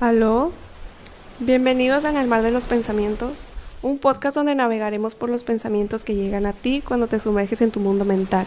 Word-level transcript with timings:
Aló, 0.00 0.50
bienvenidos 1.40 2.04
En 2.04 2.16
el 2.16 2.26
Mar 2.26 2.42
de 2.42 2.50
los 2.50 2.64
Pensamientos, 2.64 3.32
un 3.82 3.98
podcast 3.98 4.34
donde 4.34 4.54
navegaremos 4.54 5.14
por 5.14 5.28
los 5.28 5.44
pensamientos 5.44 6.06
que 6.06 6.14
llegan 6.14 6.46
a 6.46 6.54
ti 6.54 6.80
cuando 6.82 7.06
te 7.06 7.20
sumerges 7.20 7.60
en 7.60 7.70
tu 7.70 7.80
mundo 7.80 8.06
mental. 8.06 8.46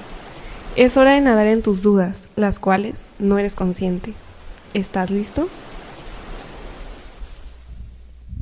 Es 0.76 0.98
hora 0.98 1.14
de 1.14 1.22
nadar 1.22 1.46
en 1.46 1.62
tus 1.62 1.84
dudas, 1.84 2.28
las 2.36 2.58
cuales 2.58 3.12
no 3.20 3.38
eres 3.38 3.54
consciente. 3.54 4.16
¿Estás 4.74 5.12
listo? 5.12 5.48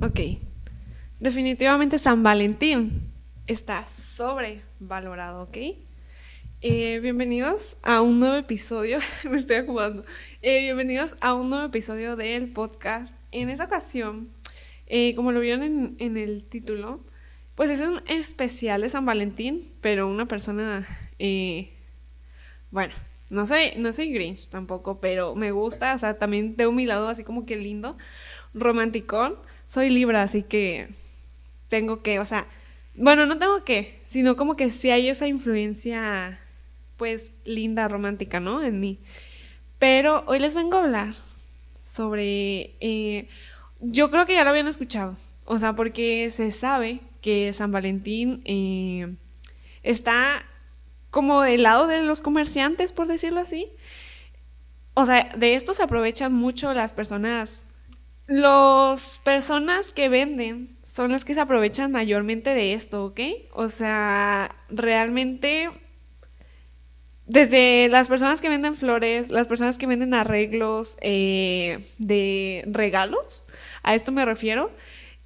Ok, 0.01 0.21
definitivamente 1.19 1.99
San 1.99 2.23
Valentín 2.23 3.11
está 3.45 3.85
sobrevalorado, 3.89 5.43
¿ok? 5.43 5.57
Eh, 6.63 6.99
bienvenidos 6.99 7.77
a 7.81 8.01
un 8.01 8.19
nuevo 8.19 8.35
episodio, 8.35 8.99
me 9.27 9.39
estoy 9.39 9.55
acomodando. 9.55 10.05
Eh, 10.43 10.61
bienvenidos 10.61 11.17
a 11.19 11.33
un 11.33 11.49
nuevo 11.49 11.65
episodio 11.65 12.15
del 12.15 12.53
podcast. 12.53 13.17
En 13.31 13.49
esta 13.49 13.63
ocasión, 13.63 14.29
eh, 14.85 15.15
como 15.15 15.31
lo 15.31 15.39
vieron 15.39 15.95
en, 15.97 16.17
el 16.17 16.43
título, 16.43 17.03
pues 17.55 17.71
es 17.71 17.79
un 17.79 18.03
especial 18.05 18.81
de 18.81 18.91
San 18.91 19.07
Valentín, 19.07 19.71
pero 19.81 20.07
una 20.07 20.27
persona, 20.27 20.87
bueno, 22.69 22.93
no 23.31 23.47
soy, 23.47 23.73
no 23.77 23.91
soy 23.91 24.13
Grinch 24.13 24.49
tampoco, 24.49 25.01
pero 25.01 25.33
me 25.33 25.49
gusta, 25.51 25.95
o 25.95 25.97
sea, 25.97 26.19
también 26.19 26.55
tengo 26.55 26.71
mi 26.73 26.85
lado 26.85 27.07
así 27.07 27.23
como 27.23 27.47
que 27.47 27.55
lindo, 27.55 27.97
romanticón. 28.53 29.35
Soy 29.65 29.89
Libra, 29.89 30.21
así 30.21 30.43
que 30.43 30.89
tengo 31.69 32.03
que, 32.03 32.19
o 32.19 32.25
sea, 32.27 32.45
bueno, 32.93 33.25
no 33.25 33.39
tengo 33.39 33.63
que, 33.63 33.99
sino 34.05 34.35
como 34.35 34.55
que 34.55 34.69
si 34.69 34.91
hay 34.91 35.09
esa 35.09 35.27
influencia 35.27 36.39
pues 37.01 37.31
linda, 37.45 37.87
romántica, 37.87 38.39
¿no? 38.39 38.61
En 38.63 38.79
mí. 38.79 38.99
Pero 39.79 40.23
hoy 40.27 40.37
les 40.37 40.53
vengo 40.53 40.77
a 40.77 40.83
hablar 40.83 41.15
sobre... 41.81 42.75
Eh, 42.79 43.27
yo 43.79 44.11
creo 44.11 44.27
que 44.27 44.35
ya 44.35 44.43
lo 44.43 44.51
habían 44.51 44.67
escuchado. 44.67 45.17
O 45.45 45.57
sea, 45.57 45.75
porque 45.75 46.29
se 46.29 46.51
sabe 46.51 46.99
que 47.23 47.53
San 47.53 47.71
Valentín 47.71 48.43
eh, 48.45 49.15
está 49.81 50.45
como 51.09 51.41
del 51.41 51.63
lado 51.63 51.87
de 51.87 52.03
los 52.03 52.21
comerciantes, 52.21 52.93
por 52.93 53.07
decirlo 53.07 53.39
así. 53.39 53.67
O 54.93 55.07
sea, 55.07 55.33
de 55.35 55.55
esto 55.55 55.73
se 55.73 55.81
aprovechan 55.81 56.31
mucho 56.31 56.71
las 56.75 56.93
personas. 56.93 57.65
Las 58.27 59.19
personas 59.23 59.91
que 59.91 60.07
venden 60.07 60.77
son 60.83 61.13
las 61.13 61.25
que 61.25 61.33
se 61.33 61.41
aprovechan 61.41 61.91
mayormente 61.91 62.51
de 62.51 62.75
esto, 62.75 63.05
¿ok? 63.05 63.21
O 63.53 63.69
sea, 63.69 64.55
realmente 64.69 65.71
desde 67.31 67.87
las 67.87 68.09
personas 68.09 68.41
que 68.41 68.49
venden 68.49 68.75
flores, 68.75 69.29
las 69.29 69.47
personas 69.47 69.77
que 69.77 69.87
venden 69.87 70.13
arreglos 70.13 70.97
eh, 70.99 71.87
de 71.97 72.65
regalos, 72.67 73.45
a 73.83 73.95
esto 73.95 74.11
me 74.11 74.25
refiero, 74.25 74.69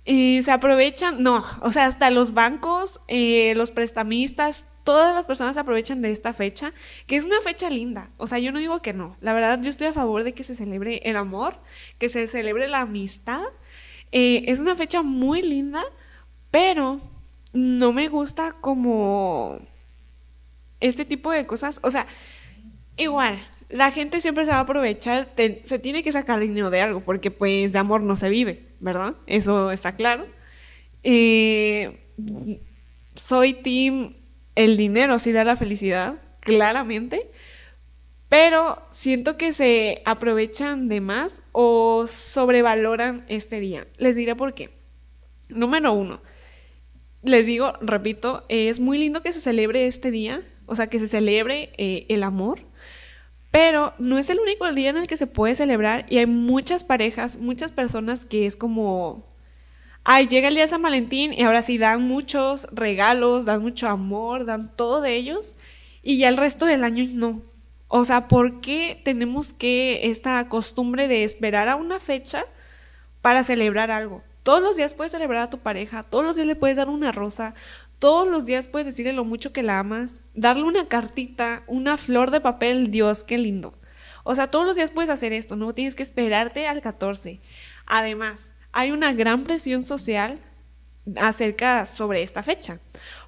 se 0.05 0.51
aprovechan, 0.51 1.23
no, 1.23 1.43
o 1.61 1.71
sea, 1.71 1.87
hasta 1.87 2.11
los 2.11 2.35
bancos, 2.35 3.01
eh, 3.07 3.53
los 3.55 3.71
prestamistas, 3.71 4.67
todas 4.83 5.15
las 5.15 5.25
personas 5.25 5.55
se 5.55 5.61
aprovechan 5.61 6.03
de 6.03 6.11
esta 6.11 6.35
fecha, 6.35 6.73
que 7.07 7.15
es 7.15 7.25
una 7.25 7.41
fecha 7.41 7.71
linda. 7.71 8.11
O 8.17 8.27
sea, 8.27 8.37
yo 8.37 8.51
no 8.51 8.59
digo 8.59 8.83
que 8.83 8.93
no. 8.93 9.17
La 9.19 9.33
verdad, 9.33 9.59
yo 9.63 9.71
estoy 9.71 9.87
a 9.87 9.93
favor 9.93 10.23
de 10.23 10.33
que 10.33 10.43
se 10.43 10.53
celebre 10.53 11.01
el 11.05 11.17
amor, 11.17 11.57
que 11.97 12.09
se 12.09 12.27
celebre 12.27 12.67
la 12.67 12.81
amistad. 12.81 13.41
Eh, 14.11 14.43
es 14.45 14.59
una 14.59 14.75
fecha 14.75 15.01
muy 15.01 15.41
linda, 15.41 15.83
pero 16.51 16.99
no 17.51 17.93
me 17.93 18.09
gusta 18.09 18.51
como 18.61 19.59
este 20.85 21.05
tipo 21.05 21.31
de 21.31 21.45
cosas, 21.45 21.79
o 21.83 21.91
sea, 21.91 22.07
igual, 22.97 23.41
la 23.69 23.91
gente 23.91 24.21
siempre 24.21 24.45
se 24.45 24.51
va 24.51 24.57
a 24.57 24.61
aprovechar, 24.61 25.29
se 25.63 25.79
tiene 25.79 26.03
que 26.03 26.11
sacar 26.11 26.39
dinero 26.39 26.69
de 26.69 26.81
algo, 26.81 27.01
porque 27.01 27.31
pues 27.31 27.73
de 27.73 27.79
amor 27.79 28.01
no 28.01 28.15
se 28.15 28.29
vive, 28.29 28.67
¿verdad? 28.79 29.15
Eso 29.27 29.71
está 29.71 29.95
claro. 29.95 30.25
Eh, 31.03 31.99
soy 33.15 33.53
team, 33.53 34.15
el 34.55 34.77
dinero 34.77 35.19
sí 35.19 35.31
da 35.31 35.43
la 35.43 35.55
felicidad, 35.55 36.15
claramente, 36.39 37.29
pero 38.29 38.81
siento 38.91 39.37
que 39.37 39.53
se 39.53 40.01
aprovechan 40.05 40.87
de 40.87 41.01
más 41.01 41.41
o 41.51 42.05
sobrevaloran 42.07 43.25
este 43.27 43.59
día. 43.59 43.87
Les 43.97 44.15
diré 44.15 44.35
por 44.35 44.53
qué. 44.53 44.69
Número 45.49 45.93
uno, 45.93 46.21
les 47.23 47.45
digo, 47.45 47.73
repito, 47.81 48.45
es 48.49 48.79
muy 48.79 48.97
lindo 48.97 49.21
que 49.21 49.33
se 49.33 49.41
celebre 49.41 49.87
este 49.87 50.11
día, 50.11 50.43
o 50.65 50.75
sea, 50.75 50.87
que 50.87 50.99
se 50.99 51.07
celebre 51.07 51.71
eh, 51.77 52.05
el 52.09 52.23
amor, 52.23 52.59
pero 53.51 53.93
no 53.99 54.17
es 54.17 54.29
el 54.29 54.39
único 54.39 54.71
día 54.73 54.89
en 54.89 54.97
el 54.97 55.07
que 55.07 55.17
se 55.17 55.27
puede 55.27 55.55
celebrar 55.55 56.05
y 56.09 56.17
hay 56.17 56.25
muchas 56.25 56.83
parejas, 56.83 57.37
muchas 57.37 57.71
personas 57.71 58.25
que 58.25 58.47
es 58.47 58.57
como, 58.57 59.25
ay, 60.03 60.27
llega 60.27 60.49
el 60.49 60.55
día 60.55 60.63
de 60.63 60.69
San 60.69 60.81
Valentín 60.81 61.31
y 61.31 61.43
ahora 61.43 61.61
sí 61.61 61.77
dan 61.77 62.01
muchos 62.01 62.67
regalos, 62.71 63.45
dan 63.45 63.61
mucho 63.61 63.87
amor, 63.87 64.45
dan 64.45 64.75
todo 64.75 65.01
de 65.01 65.15
ellos 65.15 65.55
y 66.03 66.17
ya 66.17 66.29
el 66.29 66.37
resto 66.37 66.65
del 66.65 66.83
año 66.83 67.05
no. 67.13 67.41
O 67.87 68.03
sea, 68.03 68.27
¿por 68.27 68.61
qué 68.61 68.99
tenemos 69.05 69.53
que 69.53 70.09
esta 70.09 70.49
costumbre 70.49 71.07
de 71.07 71.23
esperar 71.23 71.69
a 71.69 71.75
una 71.75 71.99
fecha 71.99 72.45
para 73.21 73.43
celebrar 73.43 73.89
algo? 73.89 74.21
Todos 74.43 74.61
los 74.61 74.75
días 74.75 74.93
puedes 74.93 75.11
celebrar 75.11 75.43
a 75.43 75.49
tu 75.49 75.59
pareja, 75.59 76.03
todos 76.03 76.25
los 76.25 76.35
días 76.35 76.47
le 76.47 76.55
puedes 76.55 76.77
dar 76.77 76.89
una 76.89 77.11
rosa, 77.11 77.55
todos 77.99 78.27
los 78.27 78.45
días 78.45 78.67
puedes 78.67 78.85
decirle 78.85 79.13
lo 79.13 79.25
mucho 79.25 79.53
que 79.53 79.63
la 79.63 79.79
amas, 79.79 80.21
darle 80.33 80.63
una 80.63 80.87
cartita, 80.87 81.63
una 81.67 81.97
flor 81.97 82.31
de 82.31 82.41
papel, 82.41 82.91
Dios, 82.91 83.23
qué 83.23 83.37
lindo. 83.37 83.73
O 84.23 84.35
sea, 84.35 84.47
todos 84.47 84.65
los 84.65 84.75
días 84.75 84.91
puedes 84.91 85.09
hacer 85.09 85.33
esto, 85.33 85.55
no 85.55 85.73
tienes 85.73 85.95
que 85.95 86.03
esperarte 86.03 86.67
al 86.67 86.81
14. 86.81 87.39
Además, 87.85 88.53
hay 88.71 88.91
una 88.91 89.13
gran 89.13 89.43
presión 89.43 89.85
social 89.85 90.39
acerca 91.15 91.85
sobre 91.85 92.23
esta 92.23 92.43
fecha, 92.43 92.79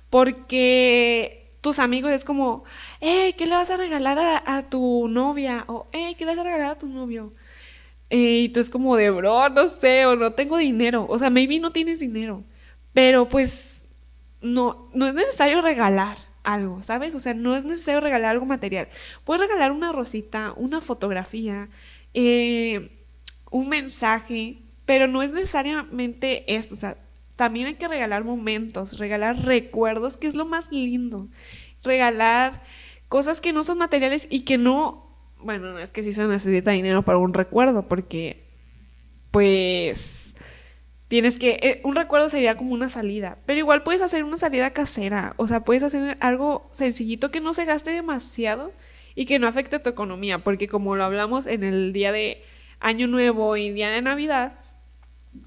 porque 0.10 1.52
tus 1.62 1.80
amigos 1.80 2.12
es 2.12 2.24
como, 2.24 2.64
hey, 3.00 3.34
¿qué 3.38 3.46
le 3.46 3.56
vas 3.56 3.70
a 3.70 3.78
regalar 3.78 4.44
a, 4.46 4.70
tu 4.70 5.08
novia? 5.08 5.66
O, 5.68 5.88
hey, 5.92 6.16
¿qué 6.18 6.26
le 6.26 6.32
vas 6.32 6.40
a 6.40 6.44
regalar 6.44 6.72
a 6.72 6.78
tu 6.78 6.88
novio? 6.88 7.34
Eh, 8.10 8.42
y 8.46 8.50
tú 8.50 8.60
es 8.60 8.70
como 8.70 8.96
de, 8.96 9.10
bro, 9.10 9.50
no 9.50 9.68
sé, 9.70 10.06
o 10.06 10.16
no 10.16 10.34
tengo 10.34 10.58
dinero. 10.58 11.06
O 11.10 11.20
sea, 11.20 11.30
maybe 11.30 11.60
no 11.60 11.72
tienes 11.72 12.00
dinero, 12.00 12.44
pero 12.94 13.28
pues 13.28 13.77
no, 14.42 14.90
no 14.94 15.08
es 15.08 15.14
necesario 15.14 15.62
regalar 15.62 16.18
algo, 16.44 16.82
¿sabes? 16.82 17.14
O 17.16 17.20
sea, 17.20 17.34
no 17.34 17.56
es 17.56 17.66
necesario 17.66 18.00
regalar 18.00 18.32
algo 18.32 18.46
material. 18.46 18.88
Puedes 19.26 19.42
regalar 19.42 19.72
una 19.72 19.92
rosita, 19.92 20.54
una 20.56 20.80
fotografía, 20.80 21.68
eh, 22.14 23.06
un 23.52 23.70
mensaje, 23.70 24.60
pero 24.86 25.08
no 25.08 25.22
es 25.22 25.34
necesariamente 25.34 26.56
esto. 26.56 26.74
O 26.74 26.78
sea, 26.78 26.98
también 27.36 27.68
hay 27.68 27.76
que 27.76 27.88
regalar 27.88 28.24
momentos, 28.24 28.98
regalar 28.98 29.44
recuerdos, 29.44 30.18
que 30.18 30.28
es 30.28 30.36
lo 30.36 30.46
más 30.46 30.72
lindo. 30.72 31.28
Regalar 31.84 32.64
cosas 33.10 33.42
que 33.42 33.54
no 33.54 33.64
son 33.64 33.78
materiales 33.78 34.28
y 34.30 34.42
que 34.42 34.58
no, 34.58 35.06
bueno, 35.42 35.78
es 35.78 35.92
que 35.92 36.04
sí 36.04 36.14
se 36.14 36.26
necesita 36.28 36.72
dinero 36.72 37.04
para 37.04 37.18
un 37.18 37.34
recuerdo, 37.34 37.88
porque, 37.88 38.44
pues, 39.32 40.27
Tienes 41.08 41.38
que, 41.38 41.60
eh, 41.62 41.82
un 41.86 41.96
recuerdo 41.96 42.30
sería 42.30 42.58
como 42.58 42.74
una 42.74 42.90
salida, 42.90 43.38
pero 43.46 43.60
igual 43.60 43.84
puedes 43.84 44.02
hacer 44.02 44.26
una 44.26 44.38
salida 44.38 44.72
casera, 44.72 45.34
o 45.38 45.48
sea, 45.48 45.62
puedes 45.62 45.84
hacer 45.84 46.18
algo 46.20 46.70
sencillito 46.74 47.32
que 47.32 47.40
no 47.40 47.54
se 47.54 47.64
gaste 47.64 47.92
demasiado 47.92 48.74
y 49.16 49.26
que 49.26 49.40
no 49.40 49.48
afecte 49.48 49.80
tu 49.80 49.90
economía, 49.90 50.40
porque 50.40 50.68
como 50.68 50.98
lo 50.98 51.06
hablamos 51.06 51.48
en 51.48 51.64
el 51.64 51.94
día 51.94 52.12
de 52.12 52.44
Año 52.82 53.08
Nuevo 53.08 53.56
y 53.56 53.72
día 53.72 53.90
de 53.90 54.02
Navidad, 54.02 54.60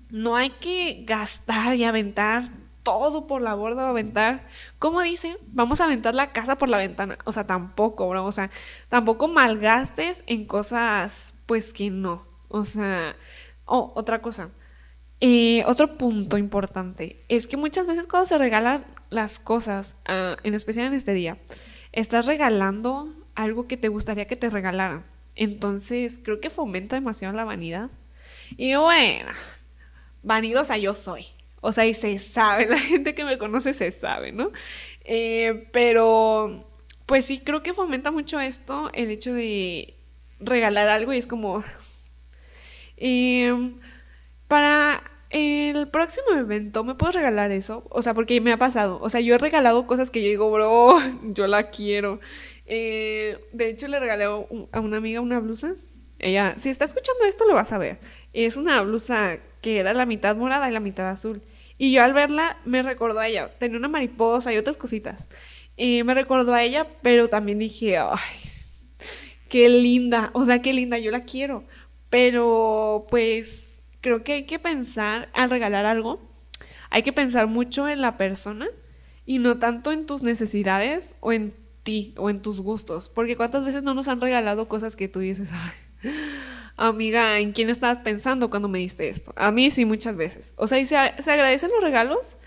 no 0.08 0.34
hay 0.36 0.50
que 0.50 1.04
gastar 1.06 1.76
y 1.76 1.84
aventar 1.84 2.44
todo 2.82 3.26
por 3.26 3.42
la 3.42 3.54
borda 3.54 3.84
o 3.84 3.88
aventar, 3.88 4.46
como 4.78 5.02
dicen, 5.02 5.36
vamos 5.48 5.80
a 5.80 5.84
aventar 5.84 6.14
la 6.14 6.32
casa 6.32 6.56
por 6.56 6.68
la 6.68 6.78
ventana, 6.78 7.18
o 7.24 7.32
sea, 7.32 7.46
tampoco, 7.46 8.08
bro, 8.08 8.24
o 8.24 8.32
sea, 8.32 8.50
tampoco 8.88 9.28
malgastes 9.28 10.24
en 10.26 10.46
cosas, 10.46 11.34
pues 11.46 11.72
que 11.72 11.90
no, 11.90 12.24
o 12.48 12.64
sea, 12.64 13.14
oh, 13.66 13.92
otra 13.94 14.22
cosa, 14.22 14.50
eh, 15.20 15.64
otro 15.66 15.98
punto 15.98 16.38
importante 16.38 17.22
es 17.28 17.46
que 17.46 17.56
muchas 17.56 17.86
veces 17.86 18.06
cuando 18.06 18.26
se 18.26 18.38
regalan 18.38 18.84
las 19.10 19.38
cosas, 19.38 19.96
ah, 20.06 20.36
en 20.42 20.54
especial 20.54 20.86
en 20.86 20.94
este 20.94 21.12
día, 21.12 21.36
estás 21.92 22.26
regalando 22.26 23.12
algo 23.34 23.66
que 23.66 23.76
te 23.76 23.88
gustaría 23.88 24.26
que 24.26 24.36
te 24.36 24.50
regalaran. 24.50 25.04
Entonces, 25.36 26.20
creo 26.22 26.40
que 26.40 26.50
fomenta 26.50 26.96
demasiado 26.96 27.34
la 27.34 27.44
vanidad. 27.44 27.90
Y 28.56 28.74
bueno, 28.74 29.30
vanidosa 30.22 30.76
yo 30.78 30.94
soy. 30.94 31.26
O 31.60 31.72
sea, 31.72 31.86
y 31.86 31.94
se 31.94 32.18
sabe, 32.18 32.66
la 32.68 32.78
gente 32.78 33.14
que 33.14 33.24
me 33.24 33.38
conoce 33.38 33.74
se 33.74 33.92
sabe, 33.92 34.32
¿no? 34.32 34.50
Eh, 35.04 35.68
pero, 35.72 36.66
pues 37.06 37.26
sí, 37.26 37.40
creo 37.40 37.62
que 37.62 37.74
fomenta 37.74 38.10
mucho 38.10 38.40
esto, 38.40 38.90
el 38.94 39.10
hecho 39.10 39.34
de 39.34 39.94
regalar 40.38 40.88
algo 40.88 41.12
y 41.12 41.18
es 41.18 41.26
como... 41.26 41.62
El 43.02 43.79
próximo 46.00 46.38
evento, 46.38 46.82
¿me 46.82 46.94
puedes 46.94 47.14
regalar 47.14 47.52
eso? 47.52 47.84
O 47.90 48.00
sea, 48.00 48.14
porque 48.14 48.40
me 48.40 48.52
ha 48.52 48.56
pasado. 48.56 48.98
O 49.02 49.10
sea, 49.10 49.20
yo 49.20 49.34
he 49.34 49.38
regalado 49.38 49.86
cosas 49.86 50.10
que 50.10 50.22
yo 50.22 50.28
digo, 50.28 50.50
bro, 50.50 50.96
yo 51.24 51.46
la 51.46 51.68
quiero. 51.68 52.20
Eh, 52.64 53.38
de 53.52 53.68
hecho, 53.68 53.86
le 53.86 54.00
regalé 54.00 54.24
a 54.24 54.80
una 54.80 54.96
amiga 54.96 55.20
una 55.20 55.40
blusa 55.40 55.74
Ella, 56.18 56.54
si 56.56 56.70
está 56.70 56.86
escuchando 56.86 57.24
esto, 57.24 57.44
lo 57.46 57.54
vas 57.54 57.72
a 57.72 57.78
ver. 57.78 57.98
Es 58.32 58.56
una 58.56 58.80
blusa 58.80 59.38
que 59.60 59.78
era 59.78 59.92
la 59.92 60.06
mitad 60.06 60.36
morada 60.36 60.70
y 60.70 60.72
la 60.72 60.80
mitad 60.80 61.10
azul. 61.10 61.42
Y 61.76 61.92
yo 61.92 62.02
al 62.02 62.14
verla 62.14 62.56
me 62.64 62.82
recordó 62.82 63.20
a 63.20 63.28
ella. 63.28 63.50
Tenía 63.58 63.76
una 63.76 63.88
mariposa 63.88 64.54
y 64.54 64.56
otras 64.56 64.78
cositas. 64.78 65.28
Y 65.76 66.02
me 66.04 66.14
recordó 66.14 66.54
a 66.54 66.62
ella, 66.62 66.86
pero 67.02 67.28
también 67.28 67.58
dije, 67.58 67.98
ay, 67.98 68.18
qué 69.50 69.68
linda. 69.68 70.30
O 70.32 70.46
sea, 70.46 70.62
qué 70.62 70.72
linda, 70.72 70.98
yo 70.98 71.10
la 71.10 71.24
quiero. 71.24 71.64
Pero 72.08 73.06
pues 73.10 73.69
creo 74.00 74.22
que 74.24 74.32
hay 74.32 74.44
que 74.44 74.58
pensar 74.58 75.28
al 75.34 75.50
regalar 75.50 75.86
algo. 75.86 76.20
Hay 76.90 77.02
que 77.02 77.12
pensar 77.12 77.46
mucho 77.46 77.88
en 77.88 78.00
la 78.00 78.16
persona 78.16 78.68
y 79.24 79.38
no 79.38 79.58
tanto 79.58 79.92
en 79.92 80.06
tus 80.06 80.22
necesidades 80.22 81.16
o 81.20 81.32
en 81.32 81.54
ti 81.82 82.14
o 82.16 82.30
en 82.30 82.42
tus 82.42 82.60
gustos. 82.60 83.08
Porque 83.08 83.36
cuántas 83.36 83.64
veces 83.64 83.82
no 83.82 83.94
nos 83.94 84.08
han 84.08 84.20
regalado 84.20 84.68
cosas 84.68 84.96
que 84.96 85.08
tú 85.08 85.20
dices, 85.20 85.50
ay, 85.52 86.10
amiga, 86.76 87.38
¿en 87.38 87.52
quién 87.52 87.70
estabas 87.70 87.98
pensando 87.98 88.50
cuando 88.50 88.68
me 88.68 88.80
diste 88.80 89.08
esto? 89.08 89.32
A 89.36 89.52
mí 89.52 89.70
sí, 89.70 89.84
muchas 89.84 90.16
veces. 90.16 90.54
O 90.56 90.66
sea, 90.66 90.78
se, 90.78 91.22
se 91.22 91.30
agradecen 91.30 91.70
los 91.70 91.82
regalos, 91.82 92.38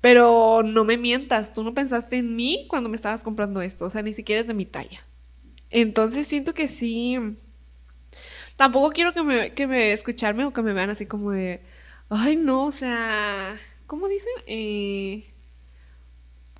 pero 0.00 0.62
no 0.64 0.84
me 0.84 0.96
mientas, 0.96 1.54
tú 1.54 1.62
no 1.62 1.74
pensaste 1.74 2.18
en 2.18 2.34
mí 2.34 2.66
cuando 2.68 2.88
me 2.88 2.96
estabas 2.96 3.22
comprando 3.22 3.62
esto, 3.62 3.84
o 3.84 3.90
sea, 3.90 4.02
ni 4.02 4.14
siquiera 4.14 4.40
es 4.40 4.48
de 4.48 4.54
mi 4.54 4.66
talla. 4.66 5.06
Entonces 5.70 6.26
siento 6.26 6.54
que 6.54 6.68
sí. 6.68 7.18
Tampoco 8.62 8.90
quiero 8.92 9.12
que 9.12 9.24
me, 9.24 9.54
que 9.54 9.66
me 9.66 9.92
escucharme 9.92 10.44
o 10.44 10.52
que 10.52 10.62
me 10.62 10.72
vean 10.72 10.88
así 10.88 11.04
como 11.04 11.32
de, 11.32 11.60
ay, 12.08 12.36
no, 12.36 12.66
o 12.66 12.70
sea, 12.70 13.58
¿cómo 13.88 14.06
dicen? 14.06 14.32
Eh, 14.46 15.28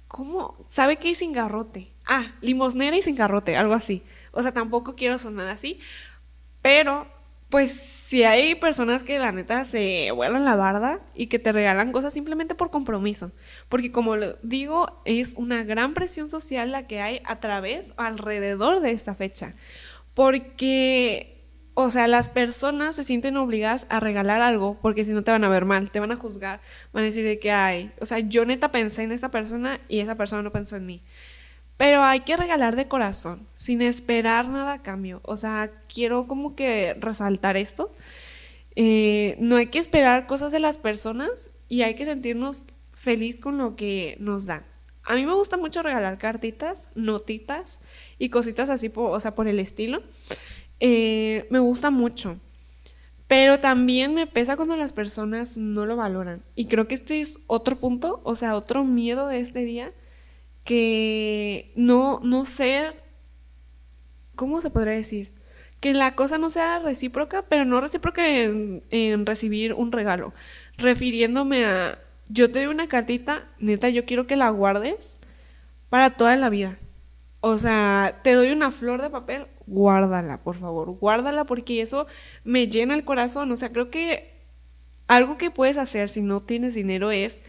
¿Cómo? 0.09 0.57
¿Sabe 0.69 0.97
qué 0.97 1.13
es 1.13 1.19
sin 1.19 1.33
garrote? 1.33 1.93
Ah, 2.05 2.25
limosnera 2.41 2.97
y 2.97 3.03
sin 3.03 3.15
garrote, 3.15 3.57
algo 3.57 3.75
así. 3.75 4.03
O 4.33 4.43
sea, 4.43 4.51
tampoco 4.51 4.97
quiero 4.97 5.21
sonar 5.21 5.47
así, 5.47 5.79
pero 6.61 7.07
pues 7.51 7.71
si 7.71 8.25
hay 8.25 8.57
personas 8.57 9.05
que 9.05 9.21
la 9.21 9.31
neta 9.31 9.65
se 9.65 10.11
vuelan 10.11 10.45
la 10.45 10.57
barda 10.57 10.99
y 11.15 11.29
que 11.29 11.39
te 11.39 11.53
regalan 11.53 11.93
cosas 11.93 12.13
simplemente 12.13 12.57
por 12.57 12.73
compromiso. 12.73 13.31
Porque 13.69 13.93
como 13.93 14.17
lo 14.17 14.33
digo, 14.43 15.01
es 15.05 15.35
una 15.35 15.63
gran 15.63 15.95
presión 15.95 16.31
social 16.31 16.73
la 16.73 16.89
que 16.89 17.01
hay 17.01 17.23
a 17.25 17.39
través, 17.39 17.95
alrededor 17.97 18.81
de 18.81 18.91
esta 18.91 19.15
fecha. 19.15 19.55
Porque, 20.15 21.32
o 21.75 21.91
sea, 21.91 22.07
las 22.07 22.29
personas 22.29 22.97
se 22.97 23.05
sienten 23.05 23.37
obligadas 23.37 23.87
a 23.89 23.99
regalar 23.99 24.43
algo 24.43 24.79
porque 24.83 25.05
si 25.05 25.13
no 25.13 25.23
te 25.23 25.31
van 25.31 25.45
a 25.45 25.49
ver 25.49 25.65
mal, 25.65 25.91
te 25.91 26.01
van 26.01 26.13
a 26.13 26.17
juzgar, 26.17 26.61
van 26.93 27.03
a 27.03 27.07
decir 27.07 27.25
de 27.25 27.39
que 27.39 27.51
hay. 27.51 27.93
O 28.01 28.07
sea, 28.07 28.19
yo 28.19 28.45
neta 28.45 28.71
pensé 28.71 29.03
en 29.03 29.13
esta 29.13 29.31
persona 29.31 29.81
y 29.89 30.01
esa 30.01 30.17
persona 30.17 30.43
no 30.43 30.53
pensó 30.53 30.77
en 30.77 30.87
mí. 30.87 31.03
Pero 31.79 32.05
hay 32.05 32.21
que 32.21 32.37
regalar 32.37 32.77
de 32.77 32.89
corazón, 32.89 33.49
sin 33.57 33.81
esperar 33.81 34.49
nada 34.49 34.75
a 34.75 34.83
cambio. 34.83 35.21
O 35.25 35.37
sea, 35.37 35.71
quiero 35.93 36.27
como 36.27 36.55
que 36.55 36.95
resaltar 37.01 37.57
esto. 37.57 37.95
Eh, 38.77 39.37
no 39.39 39.57
hay 39.57 39.67
que 39.67 39.79
esperar 39.79 40.27
cosas 40.27 40.53
de 40.53 40.61
las 40.61 40.79
personas 40.79 41.51
y 41.69 41.83
hay 41.83 41.95
que 41.95 42.05
sentirnos 42.05 42.65
feliz 42.93 43.39
con 43.39 43.59
lo 43.59 43.77
que 43.77 44.17
nos 44.21 44.47
dan. 44.47 44.65
A 45.05 45.15
mí 45.15 45.27
me 45.27 45.35
gusta 45.35 45.57
mucho 45.57 45.83
regalar 45.83 46.19
cartitas, 46.19 46.89
notitas 46.95 47.81
y 48.19 48.29
cositas 48.29 48.71
así, 48.71 48.93
o 48.95 49.19
sea, 49.21 49.35
por 49.35 49.49
el 49.49 49.59
estilo. 49.59 50.03
Eh, 50.85 51.47
me 51.49 51.61
gusta 51.61 51.91
mucho. 51.93 52.41
Pero 53.29 53.61
también 53.61 54.15
me 54.15 54.27
pesa 54.27 54.57
cuando 54.57 54.77
las 54.77 54.93
personas 54.93 55.57
no 55.57 55.87
lo 55.87 55.97
valoran. 55.97 56.43
Y 56.57 56.67
creo 56.67 56.89
que 56.89 56.97
este 56.97 57.21
es 57.21 57.39
otro 57.47 57.77
punto, 57.77 58.21
o 58.25 58.35
sea, 58.35 58.57
otro 58.57 58.85
miedo 58.85 59.29
de 59.29 59.39
este 59.39 59.65
día 59.65 59.93
que 60.65 61.73
no, 61.77 62.21
no 62.25 62.45
ser, 62.45 63.03
¿cómo 64.35 64.61
se 64.61 64.71
podría 64.71 64.95
decir? 64.95 65.33
Que 65.81 65.95
la 65.95 66.17
cosa 66.17 66.37
no 66.39 66.51
sea 66.51 66.81
recíproca, 66.81 67.43
pero 67.49 67.65
no 67.65 67.81
recíproca 67.81 68.29
en, 68.29 68.83
en 68.91 69.25
recibir 69.25 69.75
un 69.75 69.93
regalo. 69.93 70.35
Refiriéndome 70.79 71.65
a, 71.65 71.99
yo 72.29 72.51
te 72.51 72.59
doy 72.59 72.75
una 72.75 72.89
cartita, 72.89 73.47
neta, 73.61 73.89
yo 73.89 74.05
quiero 74.05 74.27
que 74.27 74.37
la 74.37 74.51
guardes 74.51 75.21
para 75.91 76.11
toda 76.11 76.37
la 76.37 76.49
vida. 76.51 76.77
O 77.41 77.59
sea, 77.59 78.21
te 78.25 78.35
doy 78.35 78.51
una 78.51 78.73
flor 78.73 79.01
de 79.03 79.11
papel, 79.11 79.47
guárdala, 79.67 80.43
por 80.43 80.59
favor, 80.59 80.91
guárdala 80.91 81.45
porque 81.45 81.83
eso 81.83 82.07
me 82.45 82.69
llena 82.69 82.95
el 82.95 83.05
corazón. 83.05 83.51
O 83.53 83.57
sea, 83.57 83.73
creo 83.73 83.91
que 83.91 84.33
algo 85.07 85.39
que 85.39 85.51
puedes 85.51 85.79
hacer 85.79 86.09
si 86.09 86.23
no 86.23 86.43
tienes 86.43 86.75
dinero 86.75 87.11
es 87.11 87.43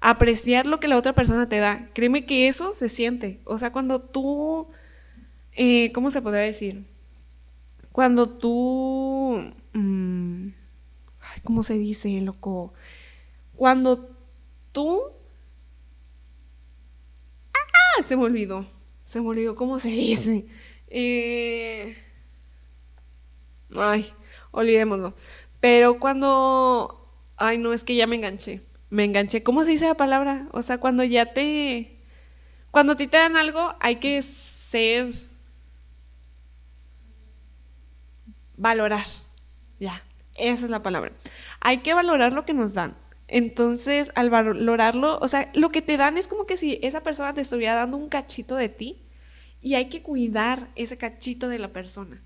apreciar 0.00 0.66
lo 0.66 0.80
que 0.80 0.88
la 0.88 0.98
otra 0.98 1.14
persona 1.14 1.48
te 1.48 1.58
da. 1.58 1.88
Créeme 1.94 2.26
que 2.26 2.48
eso 2.48 2.74
se 2.74 2.88
siente. 2.88 3.40
O 3.44 3.58
sea, 3.58 3.72
cuando 3.72 4.00
tú, 4.00 4.68
eh, 5.52 5.92
¿cómo 5.92 6.10
se 6.10 6.22
podría 6.22 6.42
decir? 6.42 6.84
Cuando 7.92 8.28
tú, 8.28 9.52
mm, 9.72 10.46
ay, 11.20 11.40
¿cómo 11.44 11.62
se 11.62 11.78
dice, 11.78 12.20
loco? 12.20 12.72
Cuando 13.54 14.10
tú... 14.72 15.02
¡Ah! 17.54 18.02
Se 18.02 18.16
me 18.16 18.24
olvidó. 18.24 18.66
Se 19.04 19.20
me 19.20 19.28
olvidó 19.28 19.54
cómo 19.54 19.78
se 19.78 19.88
dice. 19.88 20.46
Eh... 20.94 21.96
Ay, 23.74 24.12
olvidémoslo. 24.50 25.14
Pero 25.60 25.98
cuando... 25.98 27.08
Ay, 27.36 27.58
no, 27.58 27.72
es 27.72 27.82
que 27.82 27.96
ya 27.96 28.06
me 28.06 28.16
enganché 28.16 28.62
me 28.92 29.04
enganché. 29.04 29.42
¿Cómo 29.42 29.64
se 29.64 29.70
dice 29.70 29.86
la 29.86 29.94
palabra? 29.94 30.48
O 30.52 30.62
sea, 30.62 30.76
cuando 30.78 31.02
ya 31.02 31.32
te... 31.32 31.98
Cuando 32.70 32.92
a 32.92 32.96
ti 32.96 33.06
te 33.06 33.16
dan 33.16 33.38
algo, 33.38 33.74
hay 33.80 33.96
que 33.96 34.20
ser... 34.20 35.10
Valorar. 38.58 39.06
Ya, 39.80 40.04
esa 40.34 40.66
es 40.66 40.70
la 40.70 40.82
palabra. 40.82 41.12
Hay 41.60 41.78
que 41.78 41.94
valorar 41.94 42.34
lo 42.34 42.44
que 42.44 42.52
nos 42.52 42.74
dan. 42.74 42.94
Entonces, 43.28 44.12
al 44.14 44.28
valorarlo, 44.28 45.18
o 45.20 45.26
sea, 45.26 45.50
lo 45.54 45.70
que 45.70 45.80
te 45.80 45.96
dan 45.96 46.18
es 46.18 46.28
como 46.28 46.44
que 46.44 46.58
si 46.58 46.78
esa 46.82 47.02
persona 47.02 47.32
te 47.32 47.40
estuviera 47.40 47.74
dando 47.74 47.96
un 47.96 48.10
cachito 48.10 48.56
de 48.56 48.68
ti 48.68 49.01
y 49.62 49.74
hay 49.74 49.88
que 49.88 50.02
cuidar 50.02 50.68
ese 50.76 50.98
cachito 50.98 51.48
de 51.48 51.58
la 51.58 51.72
persona. 51.72 52.20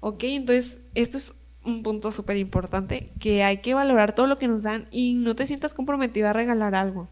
¿Ok? 0.00 0.24
Entonces, 0.24 0.80
esto 0.94 1.18
es 1.18 1.34
un 1.64 1.82
punto 1.82 2.12
súper 2.12 2.36
importante, 2.36 3.10
que 3.18 3.42
hay 3.42 3.58
que 3.58 3.74
valorar 3.74 4.14
todo 4.14 4.26
lo 4.26 4.38
que 4.38 4.46
nos 4.46 4.62
dan 4.62 4.86
y 4.92 5.14
no 5.14 5.34
te 5.34 5.46
sientas 5.46 5.74
comprometido 5.74 6.28
a 6.28 6.32
regalar 6.32 6.74
algo. 6.74 7.08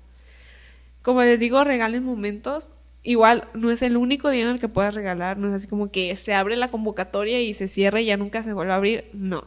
Como 1.02 1.22
les 1.22 1.40
digo, 1.40 1.64
regalen 1.64 2.04
momentos. 2.04 2.72
Igual 3.02 3.48
no 3.52 3.70
es 3.70 3.82
el 3.82 3.96
único 3.96 4.30
día 4.30 4.44
en 4.44 4.50
el 4.50 4.60
que 4.60 4.68
puedas 4.68 4.94
regalar, 4.94 5.36
no 5.36 5.48
es 5.48 5.52
así 5.52 5.66
como 5.66 5.90
que 5.90 6.14
se 6.16 6.32
abre 6.32 6.56
la 6.56 6.70
convocatoria 6.70 7.42
y 7.42 7.52
se 7.52 7.68
cierra 7.68 8.00
y 8.00 8.06
ya 8.06 8.16
nunca 8.16 8.42
se 8.42 8.54
vuelve 8.54 8.72
a 8.72 8.76
abrir, 8.76 9.10
no. 9.12 9.44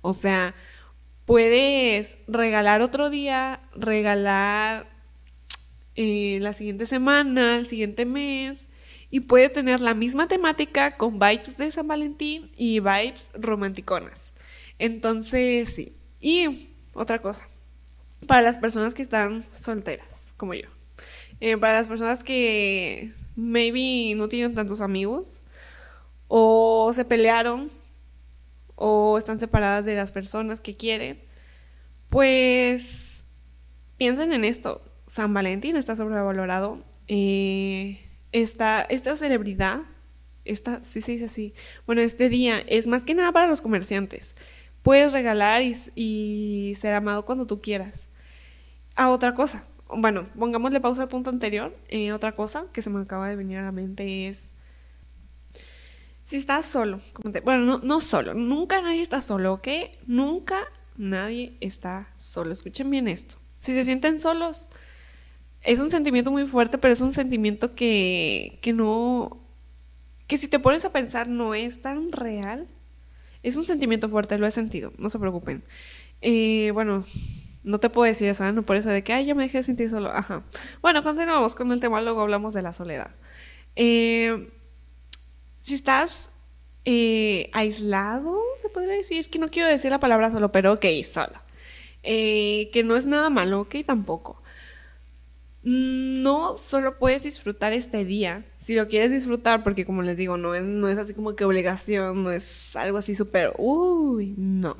O 0.00 0.14
sea, 0.14 0.54
puedes 1.26 2.18
regalar 2.26 2.80
otro 2.80 3.10
día, 3.10 3.60
regalar 3.74 4.86
eh, 5.96 6.38
la 6.40 6.54
siguiente 6.54 6.86
semana, 6.86 7.56
el 7.58 7.66
siguiente 7.66 8.06
mes, 8.06 8.70
y 9.14 9.20
puede 9.20 9.48
tener 9.48 9.80
la 9.80 9.94
misma 9.94 10.26
temática 10.26 10.96
con 10.96 11.20
vibes 11.20 11.56
de 11.56 11.70
San 11.70 11.86
Valentín 11.86 12.50
y 12.56 12.80
vibes 12.80 13.30
romanticonas. 13.34 14.32
Entonces, 14.80 15.72
sí. 15.72 15.96
Y 16.20 16.72
otra 16.94 17.22
cosa, 17.22 17.48
para 18.26 18.42
las 18.42 18.58
personas 18.58 18.92
que 18.92 19.02
están 19.02 19.44
solteras, 19.52 20.34
como 20.36 20.54
yo. 20.54 20.66
Eh, 21.38 21.56
para 21.56 21.74
las 21.74 21.86
personas 21.86 22.24
que 22.24 23.12
maybe 23.36 24.16
no 24.16 24.26
tienen 24.26 24.56
tantos 24.56 24.80
amigos, 24.80 25.44
o 26.26 26.90
se 26.92 27.04
pelearon, 27.04 27.70
o 28.74 29.16
están 29.16 29.38
separadas 29.38 29.84
de 29.84 29.94
las 29.94 30.10
personas 30.10 30.60
que 30.60 30.76
quieren, 30.76 31.20
pues 32.10 33.22
piensen 33.96 34.32
en 34.32 34.44
esto. 34.44 34.82
San 35.06 35.32
Valentín 35.32 35.76
está 35.76 35.94
sobrevalorado. 35.94 36.82
Eh, 37.06 38.00
esta, 38.34 38.82
esta 38.82 39.16
celebridad, 39.16 39.80
esta, 40.44 40.84
sí 40.84 41.00
se 41.00 41.12
dice 41.12 41.24
así, 41.24 41.54
bueno, 41.86 42.02
este 42.02 42.28
día 42.28 42.58
es 42.58 42.86
más 42.86 43.06
que 43.06 43.14
nada 43.14 43.32
para 43.32 43.46
los 43.46 43.62
comerciantes 43.62 44.36
puedes 44.84 45.12
regalar 45.12 45.62
y, 45.62 46.74
ser 46.76 46.94
amado 46.94 47.24
cuando 47.24 47.46
tú 47.46 47.60
quieras. 47.60 48.10
A 48.94 49.08
otra 49.08 49.34
cosa, 49.34 49.64
bueno, 49.88 50.28
pongámosle 50.38 50.80
pausa 50.80 51.02
al 51.02 51.08
punto 51.08 51.30
anterior. 51.30 51.76
Eh, 51.88 52.12
otra 52.12 52.32
cosa 52.36 52.66
que 52.72 52.82
se 52.82 52.90
me 52.90 53.00
acaba 53.00 53.28
de 53.28 53.34
venir 53.34 53.58
a 53.58 53.62
la 53.62 53.72
mente 53.72 54.28
es, 54.28 54.52
si 56.22 56.36
estás 56.36 56.66
solo, 56.66 57.00
bueno, 57.42 57.64
no, 57.64 57.78
no 57.78 58.00
solo, 58.00 58.34
nunca 58.34 58.80
nadie 58.80 59.02
está 59.02 59.20
solo, 59.20 59.54
¿ok? 59.54 59.68
Nunca 60.06 60.64
nadie 60.96 61.56
está 61.60 62.12
solo. 62.18 62.52
Escuchen 62.52 62.90
bien 62.90 63.08
esto. 63.08 63.36
Si 63.60 63.72
se 63.72 63.84
sienten 63.84 64.20
solos, 64.20 64.68
es 65.64 65.80
un 65.80 65.90
sentimiento 65.90 66.30
muy 66.30 66.46
fuerte, 66.46 66.78
pero 66.78 66.94
es 66.94 67.00
un 67.00 67.12
sentimiento 67.12 67.74
que, 67.74 68.58
que 68.62 68.72
no, 68.72 69.40
que 70.26 70.38
si 70.38 70.48
te 70.48 70.58
pones 70.58 70.84
a 70.84 70.92
pensar 70.92 71.28
no 71.28 71.54
es 71.54 71.82
tan 71.82 72.12
real 72.12 72.68
es 73.44 73.56
un 73.56 73.64
sentimiento 73.66 74.08
fuerte, 74.08 74.38
lo 74.38 74.46
he 74.46 74.50
sentido, 74.50 74.92
no 74.96 75.10
se 75.10 75.18
preocupen. 75.18 75.62
Eh, 76.22 76.70
bueno, 76.72 77.04
no 77.62 77.78
te 77.78 77.90
puedo 77.90 78.06
decir 78.06 78.28
eso, 78.28 78.44
¿eh? 78.44 78.52
no 78.52 78.62
por 78.62 78.76
eso 78.76 78.88
de 78.88 79.04
que, 79.04 79.12
ay, 79.12 79.26
ya 79.26 79.34
me 79.34 79.42
dejé 79.44 79.58
de 79.58 79.64
sentir 79.64 79.90
solo. 79.90 80.10
Ajá. 80.10 80.42
Bueno, 80.80 81.04
continuamos 81.04 81.54
con 81.54 81.70
el 81.70 81.78
tema, 81.78 82.00
luego 82.00 82.22
hablamos 82.22 82.54
de 82.54 82.62
la 82.62 82.72
soledad. 82.72 83.10
Eh, 83.76 84.48
si 85.60 85.74
estás 85.74 86.30
aislado, 87.52 88.40
se 88.60 88.70
podría 88.70 88.94
decir. 88.94 89.18
Es 89.18 89.28
que 89.28 89.38
no 89.38 89.50
quiero 89.50 89.68
decir 89.68 89.90
la 89.90 90.00
palabra 90.00 90.30
solo, 90.30 90.50
pero 90.50 90.72
ok, 90.72 90.86
solo. 91.04 91.38
Que 92.02 92.82
no 92.82 92.96
es 92.96 93.04
nada 93.04 93.28
malo, 93.28 93.60
ok, 93.60 93.76
tampoco. 93.86 94.42
No 95.64 96.56
solo 96.56 96.98
puedes 96.98 97.22
disfrutar 97.22 97.72
este 97.72 98.04
día, 98.04 98.44
si 98.58 98.74
lo 98.74 98.86
quieres 98.86 99.10
disfrutar, 99.10 99.64
porque 99.64 99.84
como 99.84 100.02
les 100.02 100.16
digo, 100.16 100.36
no 100.36 100.54
es, 100.54 100.62
no 100.62 100.88
es 100.88 100.98
así 100.98 101.14
como 101.14 101.34
que 101.34 101.44
obligación, 101.44 102.22
no 102.22 102.30
es 102.30 102.76
algo 102.76 102.98
así 102.98 103.14
súper, 103.14 103.54
uy, 103.56 104.34
no. 104.36 104.76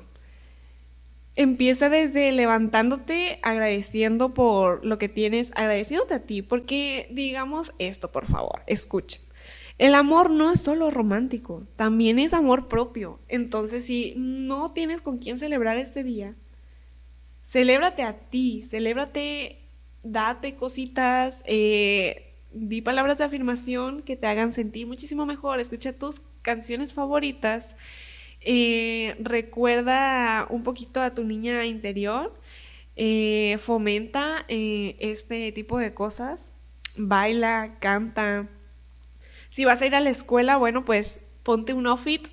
Empieza 1.36 1.88
desde 1.88 2.30
levantándote, 2.32 3.40
agradeciendo 3.42 4.34
por 4.34 4.84
lo 4.84 4.98
que 4.98 5.08
tienes, 5.08 5.50
agradeciéndote 5.56 6.14
a 6.14 6.20
ti, 6.20 6.42
porque 6.42 7.08
digamos 7.10 7.72
esto, 7.78 8.12
por 8.12 8.26
favor, 8.26 8.62
escucha. 8.66 9.18
El 9.78 9.96
amor 9.96 10.30
no 10.30 10.52
es 10.52 10.60
solo 10.60 10.90
romántico, 10.90 11.66
también 11.74 12.20
es 12.20 12.32
amor 12.32 12.68
propio. 12.68 13.18
Entonces, 13.28 13.84
si 13.84 14.14
no 14.16 14.70
tienes 14.72 15.02
con 15.02 15.18
quién 15.18 15.38
celebrar 15.38 15.78
este 15.78 16.04
día, 16.04 16.36
celébrate 17.42 18.02
a 18.02 18.12
ti, 18.12 18.62
celébrate, 18.64 19.63
date 20.04 20.54
cositas, 20.54 21.42
eh, 21.46 22.32
di 22.52 22.82
palabras 22.82 23.18
de 23.18 23.24
afirmación 23.24 24.02
que 24.02 24.16
te 24.16 24.28
hagan 24.28 24.52
sentir 24.52 24.86
muchísimo 24.86 25.26
mejor, 25.26 25.58
escucha 25.58 25.92
tus 25.92 26.20
canciones 26.42 26.92
favoritas 26.92 27.74
eh, 28.46 29.16
recuerda 29.20 30.46
un 30.50 30.62
poquito 30.62 31.00
a 31.00 31.14
tu 31.14 31.24
niña 31.24 31.64
interior, 31.64 32.34
eh, 32.94 33.56
fomenta 33.58 34.44
este 34.48 35.50
tipo 35.52 35.78
de 35.78 35.94
cosas, 35.94 36.52
baila, 36.96 37.76
canta. 37.80 38.46
Si 39.48 39.64
vas 39.64 39.80
a 39.80 39.86
ir 39.86 39.94
a 39.94 40.00
la 40.00 40.10
escuela, 40.10 40.56
bueno, 40.58 40.84
pues 40.84 41.20
ponte 41.42 41.72
un 41.72 41.86
outfit 41.86 42.28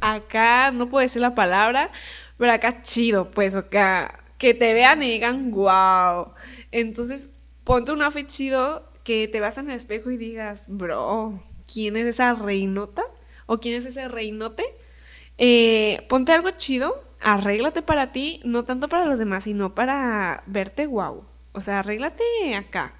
acá, 0.00 0.70
no 0.70 0.88
puedo 0.88 1.02
decir 1.02 1.20
la 1.20 1.34
palabra, 1.34 1.90
pero 2.38 2.52
acá 2.52 2.82
chido, 2.82 3.30
pues, 3.32 3.54
acá, 3.56 4.20
que 4.38 4.54
te 4.54 4.72
vean 4.74 5.02
y 5.02 5.10
digan, 5.10 5.50
wow. 5.50 6.32
Entonces, 6.76 7.30
ponte 7.64 7.90
un 7.90 8.02
outfit 8.02 8.26
chido 8.26 8.92
que 9.02 9.28
te 9.28 9.40
vas 9.40 9.56
en 9.56 9.70
el 9.70 9.76
espejo 9.78 10.10
y 10.10 10.18
digas, 10.18 10.66
bro, 10.68 11.42
¿quién 11.72 11.96
es 11.96 12.04
esa 12.04 12.34
reinota? 12.34 13.02
¿O 13.46 13.60
quién 13.60 13.76
es 13.76 13.86
ese 13.86 14.08
reinote? 14.08 14.62
Eh, 15.38 16.04
ponte 16.10 16.32
algo 16.32 16.50
chido, 16.50 17.02
arréglate 17.22 17.80
para 17.80 18.12
ti, 18.12 18.42
no 18.44 18.66
tanto 18.66 18.90
para 18.90 19.06
los 19.06 19.18
demás, 19.18 19.44
sino 19.44 19.74
para 19.74 20.42
verte 20.46 20.84
guau. 20.84 21.24
O 21.52 21.62
sea, 21.62 21.78
arréglate 21.78 22.22
acá. 22.54 22.94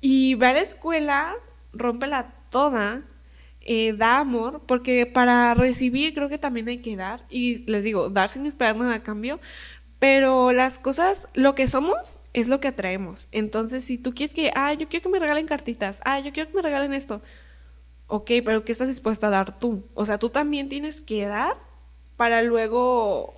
Y 0.00 0.34
ve 0.36 0.46
a 0.46 0.52
la 0.54 0.60
escuela, 0.60 1.34
rómpela 1.74 2.34
toda, 2.48 3.02
eh, 3.60 3.92
da 3.92 4.20
amor, 4.20 4.62
porque 4.66 5.04
para 5.04 5.52
recibir 5.52 6.14
creo 6.14 6.30
que 6.30 6.38
también 6.38 6.68
hay 6.68 6.78
que 6.78 6.96
dar. 6.96 7.26
Y 7.28 7.70
les 7.70 7.84
digo, 7.84 8.08
dar 8.08 8.30
sin 8.30 8.46
esperar 8.46 8.76
nada 8.76 8.94
a 8.94 9.02
cambio. 9.02 9.38
Pero 10.06 10.52
las 10.52 10.78
cosas, 10.78 11.26
lo 11.34 11.56
que 11.56 11.66
somos 11.66 12.20
es 12.32 12.46
lo 12.46 12.60
que 12.60 12.68
atraemos. 12.68 13.26
Entonces, 13.32 13.82
si 13.82 13.98
tú 13.98 14.14
quieres 14.14 14.32
que, 14.32 14.52
ah, 14.54 14.72
yo 14.72 14.88
quiero 14.88 15.02
que 15.02 15.08
me 15.08 15.18
regalen 15.18 15.48
cartitas, 15.48 15.98
ah, 16.04 16.20
yo 16.20 16.32
quiero 16.32 16.48
que 16.48 16.54
me 16.54 16.62
regalen 16.62 16.94
esto, 16.94 17.22
Ok, 18.06 18.30
pero 18.44 18.64
¿qué 18.64 18.70
estás 18.70 18.86
dispuesta 18.86 19.26
a 19.26 19.30
dar 19.30 19.58
tú? 19.58 19.82
O 19.94 20.06
sea, 20.06 20.16
tú 20.16 20.30
también 20.30 20.68
tienes 20.68 21.00
que 21.00 21.26
dar 21.26 21.56
para 22.16 22.40
luego 22.42 23.34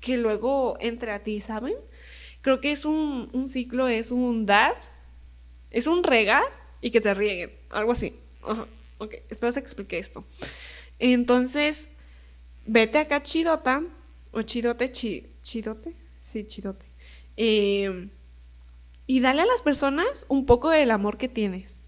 que 0.00 0.16
luego 0.16 0.76
entre 0.80 1.12
a 1.12 1.22
ti, 1.22 1.40
¿saben? 1.40 1.76
Creo 2.40 2.60
que 2.60 2.72
es 2.72 2.84
un, 2.84 3.30
un 3.32 3.48
ciclo, 3.48 3.86
es 3.86 4.10
un 4.10 4.44
dar, 4.44 4.74
es 5.70 5.86
un 5.86 6.02
regar 6.02 6.42
y 6.80 6.90
que 6.90 7.00
te 7.00 7.14
rieguen, 7.14 7.52
algo 7.70 7.92
así. 7.92 8.18
Ok, 8.98 9.14
espero 9.30 9.52
que 9.52 9.60
explique 9.60 9.98
esto. 9.98 10.24
Entonces, 10.98 11.90
vete 12.64 12.98
acá 12.98 13.22
chidota, 13.22 13.84
o 14.32 14.42
chidote, 14.42 14.90
chidote, 15.46 15.94
sí, 16.22 16.46
chidote. 16.46 16.86
Eh, 17.36 18.08
y 19.06 19.20
dale 19.20 19.42
a 19.42 19.46
las 19.46 19.62
personas 19.62 20.26
un 20.28 20.46
poco 20.46 20.70
del 20.70 20.90
amor 20.90 21.16
que 21.16 21.28
tienes 21.28 21.82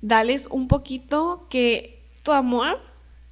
dales 0.00 0.46
un 0.50 0.68
poquito 0.68 1.46
que 1.50 2.02
tu 2.22 2.32
amor 2.32 2.80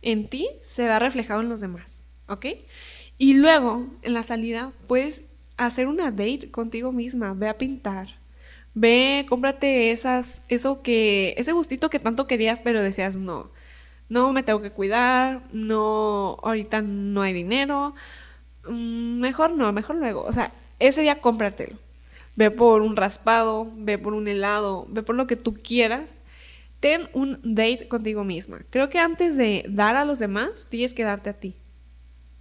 en 0.03 0.29
ti 0.29 0.49
se 0.63 0.85
da 0.85 0.99
reflejado 0.99 1.41
en 1.41 1.49
los 1.49 1.61
demás, 1.61 2.07
¿ok? 2.29 2.47
Y 3.19 3.35
luego, 3.35 3.87
en 4.03 4.13
la 4.13 4.23
salida, 4.23 4.73
puedes 4.87 5.23
hacer 5.57 5.87
una 5.87 6.11
date 6.11 6.51
contigo 6.51 6.93
misma, 6.93 7.33
ve 7.35 7.49
a 7.49 7.59
pintar, 7.59 8.09
ve, 8.75 9.25
cómprate 9.29 9.93
esas, 9.93 10.43
eso 10.49 10.83
que, 10.83 11.35
ese 11.37 11.53
gustito 11.53 11.91
que 11.91 12.01
tanto 12.01 12.27
querías, 12.27 12.61
pero 12.61 12.83
decías, 12.83 13.17
no, 13.17 13.51
no 14.09 14.33
me 14.33 14.43
tengo 14.43 14.61
que 14.61 14.73
cuidar, 14.73 15.43
no, 15.53 16.39
ahorita 16.43 16.83
no 16.83 17.23
hay 17.23 17.33
dinero, 17.33 17.95
mejor 18.69 19.53
no, 19.53 19.73
mejor 19.73 19.97
luego, 19.97 20.23
o 20.23 20.33
sea, 20.33 20.53
ese 20.79 21.03
día 21.03 21.21
cómpratelo. 21.21 21.77
Ve 22.37 22.51
por 22.51 22.83
un 22.83 22.97
raspado, 22.97 23.71
ve 23.77 23.97
por 23.97 24.13
un 24.13 24.27
helado, 24.27 24.87
ve 24.89 25.03
por 25.03 25.15
lo 25.15 25.27
que 25.27 25.37
tú 25.37 25.55
quieras 25.55 26.23
ten 26.85 27.09
un 27.15 27.41
date 27.43 27.89
contigo 27.89 28.25
misma. 28.25 28.61
Creo 28.69 28.91
que 28.91 28.99
antes 28.99 29.39
de 29.39 29.65
dar 29.71 29.97
a 29.97 30.05
los 30.05 30.19
demás, 30.19 30.67
tienes 30.69 30.93
que 30.93 31.03
darte 31.03 31.31
a 31.31 31.33
ti. 31.33 31.57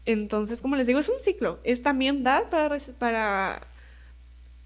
Entonces, 0.06 0.60
como 0.60 0.76
les 0.76 0.86
digo, 0.86 1.00
es 1.00 1.08
un 1.08 1.18
ciclo. 1.22 1.62
Es 1.64 1.82
también 1.82 2.24
dar 2.24 2.50
para, 2.50 2.78
para... 3.00 3.66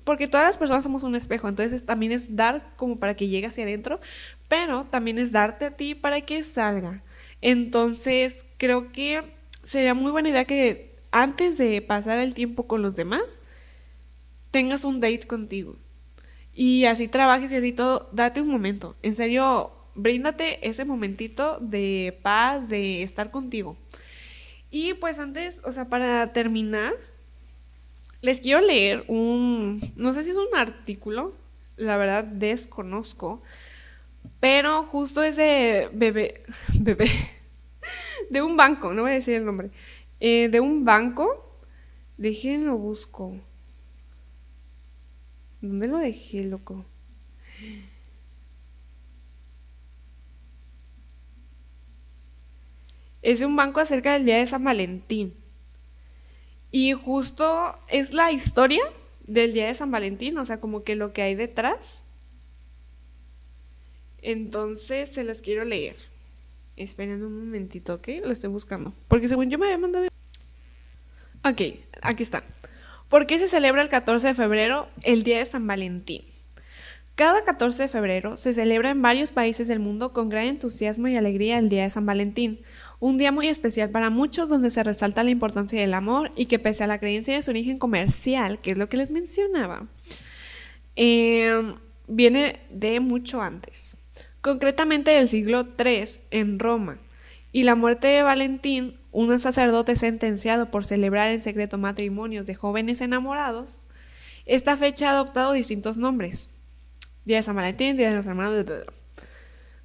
Porque 0.04 0.28
todas 0.28 0.48
las 0.48 0.58
personas 0.58 0.84
somos 0.84 1.04
un 1.04 1.16
espejo, 1.16 1.48
entonces 1.48 1.86
también 1.86 2.12
es 2.12 2.36
dar 2.36 2.74
como 2.76 2.98
para 2.98 3.16
que 3.16 3.28
llegue 3.28 3.46
hacia 3.46 3.66
adentro, 3.66 4.00
pero 4.48 4.86
también 4.86 5.20
es 5.20 5.32
darte 5.32 5.66
a 5.66 5.78
ti 5.78 5.94
para 5.94 6.22
que 6.22 6.42
salga. 6.42 7.04
Entonces, 7.42 8.48
creo 8.58 8.92
que 8.92 9.22
sería 9.64 9.94
muy 9.94 10.10
buena 10.10 10.30
idea 10.30 10.46
que 10.46 10.87
antes 11.12 11.58
de 11.58 11.82
pasar 11.82 12.20
el 12.20 12.34
tiempo 12.34 12.68
con 12.68 12.82
los 12.82 12.96
demás, 12.96 13.42
tengas 14.52 14.84
un 14.84 15.00
date 15.00 15.28
contigo 15.28 15.76
y 16.58 16.86
así 16.86 17.08
trabajes 17.08 17.52
y 17.52 17.56
así 17.56 17.72
todo, 17.72 18.10
date 18.12 18.42
un 18.42 18.50
momento. 18.50 18.96
En 19.04 19.16
serio, 19.16 19.72
bríndate 19.94 20.68
ese 20.68 20.86
momentito 20.86 21.60
de 21.60 22.18
paz, 22.24 22.68
de 22.68 23.04
estar 23.04 23.30
contigo. 23.30 23.78
Y 24.72 24.96
pues 24.96 25.20
antes, 25.20 25.62
o 25.64 25.72
sea, 25.72 25.86
para 25.86 26.34
terminar, 26.34 26.94
les 28.22 28.42
quiero 28.42 28.62
leer 28.62 29.06
un, 29.08 29.82
no 29.96 30.14
sé 30.14 30.24
si 30.24 30.32
es 30.32 30.36
un 30.36 30.56
artículo, 30.56 31.34
la 31.76 31.96
verdad 31.96 32.24
desconozco, 32.24 33.42
pero 34.40 34.84
justo 34.84 35.22
es 35.22 35.36
de 35.36 35.90
bebé, 35.94 36.44
bebé, 36.74 37.10
de 38.32 38.42
un 38.42 38.58
banco, 38.58 38.94
no 38.94 39.04
voy 39.04 39.12
a 39.12 39.16
decir 39.16 39.36
el 39.36 39.46
nombre, 39.46 39.70
eh, 40.19 40.50
de 40.50 40.59
un 40.59 40.86
banco, 40.86 41.59
déjenlo 42.17 42.77
busco. 42.77 43.36
¿Dónde 45.62 45.88
lo 45.88 45.97
dejé, 45.97 46.43
loco? 46.43 46.86
Es 53.21 53.41
un 53.41 53.55
banco 53.55 53.79
acerca 53.79 54.13
del 54.13 54.25
día 54.25 54.38
de 54.38 54.47
San 54.47 54.63
Valentín. 54.63 55.33
Y 56.71 56.93
justo 56.93 57.77
es 57.88 58.13
la 58.13 58.31
historia 58.31 58.83
del 59.25 59.53
día 59.53 59.67
de 59.67 59.75
San 59.75 59.91
Valentín, 59.91 60.38
o 60.38 60.45
sea, 60.45 60.59
como 60.59 60.83
que 60.83 60.95
lo 60.95 61.13
que 61.13 61.21
hay 61.21 61.36
detrás. 61.36 62.03
Entonces 64.21 65.09
se 65.12 65.24
las 65.24 65.41
quiero 65.41 65.65
leer. 65.65 65.95
Esperen 66.77 67.24
un 67.24 67.46
momentito, 67.46 67.96
¿ok? 67.96 68.07
Lo 68.24 68.31
estoy 68.31 68.50
buscando. 68.50 68.93
Porque 69.07 69.27
según 69.27 69.50
yo 69.50 69.57
me 69.57 69.65
había 69.65 69.79
mandado... 69.79 70.07
Ok, 71.43 71.62
aquí 72.01 72.24
está. 72.24 72.43
¿Por 73.10 73.25
qué 73.25 73.39
se 73.39 73.48
celebra 73.48 73.81
el 73.81 73.89
14 73.89 74.27
de 74.27 74.34
febrero 74.34 74.88
el 75.03 75.24
Día 75.24 75.39
de 75.39 75.46
San 75.46 75.65
Valentín? 75.65 76.24
Cada 77.15 77.43
14 77.43 77.84
de 77.84 77.89
febrero 77.89 78.38
se 78.38 78.53
celebra 78.53 78.91
en 78.91 79.01
varios 79.01 79.31
países 79.31 79.67
del 79.67 79.79
mundo 79.79 80.13
con 80.13 80.29
gran 80.29 80.46
entusiasmo 80.46 81.07
y 81.07 81.15
alegría 81.15 81.57
el 81.57 81.67
Día 81.67 81.84
de 81.84 81.89
San 81.89 82.05
Valentín, 82.05 82.60
un 83.00 83.17
día 83.17 83.31
muy 83.31 83.48
especial 83.48 83.89
para 83.89 84.12
muchos 84.12 84.50
donde 84.50 84.69
se 84.69 84.84
resalta 84.84 85.24
la 85.24 85.31
importancia 85.31 85.81
del 85.81 85.96
amor 85.96 86.31
y 86.36 86.46
que 86.46 86.60
pese 86.60 86.84
a 86.84 86.88
la 86.88 87.00
creencia 87.00 87.34
de 87.34 87.41
su 87.41 87.50
origen 87.50 87.79
comercial, 87.79 88.60
que 88.60 88.69
es 88.69 88.77
lo 88.77 88.88
que 88.88 88.98
les 88.98 89.10
mencionaba, 89.10 89.88
em, 90.96 91.75
viene 92.07 92.60
de 92.69 93.00
mucho 93.00 93.41
antes, 93.41 93.98
concretamente 94.41 95.12
del 95.12 95.27
siglo 95.27 95.67
III 95.77 96.06
en 96.32 96.60
Roma, 96.60 96.98
y 97.51 97.63
la 97.63 97.75
muerte 97.75 98.08
de 98.08 98.22
Valentín 98.22 98.98
un 99.12 99.39
sacerdote 99.39 99.96
sentenciado 99.96 100.70
por 100.70 100.86
celebrar 100.86 101.32
en 101.32 101.41
secreto 101.41 101.79
matrimonios 101.79 102.46
de 102.46 102.53
jóvenes 102.53 103.01
enamorados, 103.01 103.84
esta 104.46 104.77
fecha 104.77 105.10
ha 105.10 105.13
adoptado 105.13 105.53
distintos 105.53 105.98
nombres. 105.98 106.51
Día 107.25 107.38
de 107.38 107.44
San 107.44 107.56
Valentín, 107.56 107.98
Día 107.98 108.10
de 108.10 108.15
los 108.15 108.27
Hermanos 108.27 108.56
de 108.56 108.63
Pedro. 108.63 108.94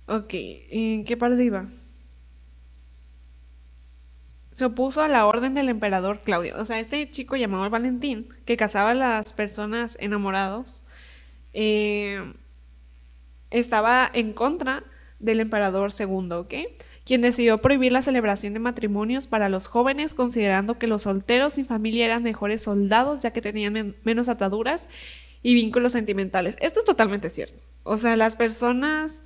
Ok, 0.07 0.31
¿en 0.35 1.05
qué 1.05 1.17
parte 1.17 1.43
iba? 1.43 1.67
Se 4.53 4.67
opuso 4.67 5.01
a 5.01 5.09
la 5.09 5.25
orden 5.25 5.55
del 5.55 5.71
emperador 5.71 6.21
Claudio. 6.21 6.57
O 6.59 6.67
sea, 6.67 6.79
este 6.79 7.11
chico 7.11 7.37
llamado 7.37 7.69
Valentín, 7.71 8.29
que 8.45 8.59
casaba 8.59 8.91
a 8.91 8.95
las 8.95 9.33
personas 9.33 9.97
enamorados, 9.99 10.85
eh, 11.55 12.35
estaba 13.53 14.11
en 14.13 14.33
contra 14.33 14.83
del 15.19 15.41
emperador 15.41 15.93
segundo, 15.93 16.41
¿ok? 16.41 16.55
quien 17.05 17.21
decidió 17.21 17.59
prohibir 17.59 17.93
la 17.93 18.03
celebración 18.03 18.55
de 18.55 18.61
matrimonios 18.61 19.27
para 19.27 19.49
los 19.49 19.67
jóvenes, 19.67 20.15
considerando 20.15 20.79
que 20.79 20.87
los 20.87 21.03
solteros 21.03 21.55
sin 21.55 21.67
familia 21.67 22.07
eran 22.07 22.23
mejores 22.23 22.63
soldados 22.63 23.21
ya 23.21 23.33
que 23.33 23.43
tenían 23.43 23.97
menos 24.05 24.29
ataduras 24.29 24.89
y 25.43 25.55
vínculos 25.55 25.93
sentimentales. 25.93 26.57
Esto 26.61 26.81
es 26.81 26.87
totalmente 26.87 27.29
cierto. 27.29 27.61
O 27.83 27.97
sea, 27.97 28.17
las 28.17 28.37
personas 28.37 29.25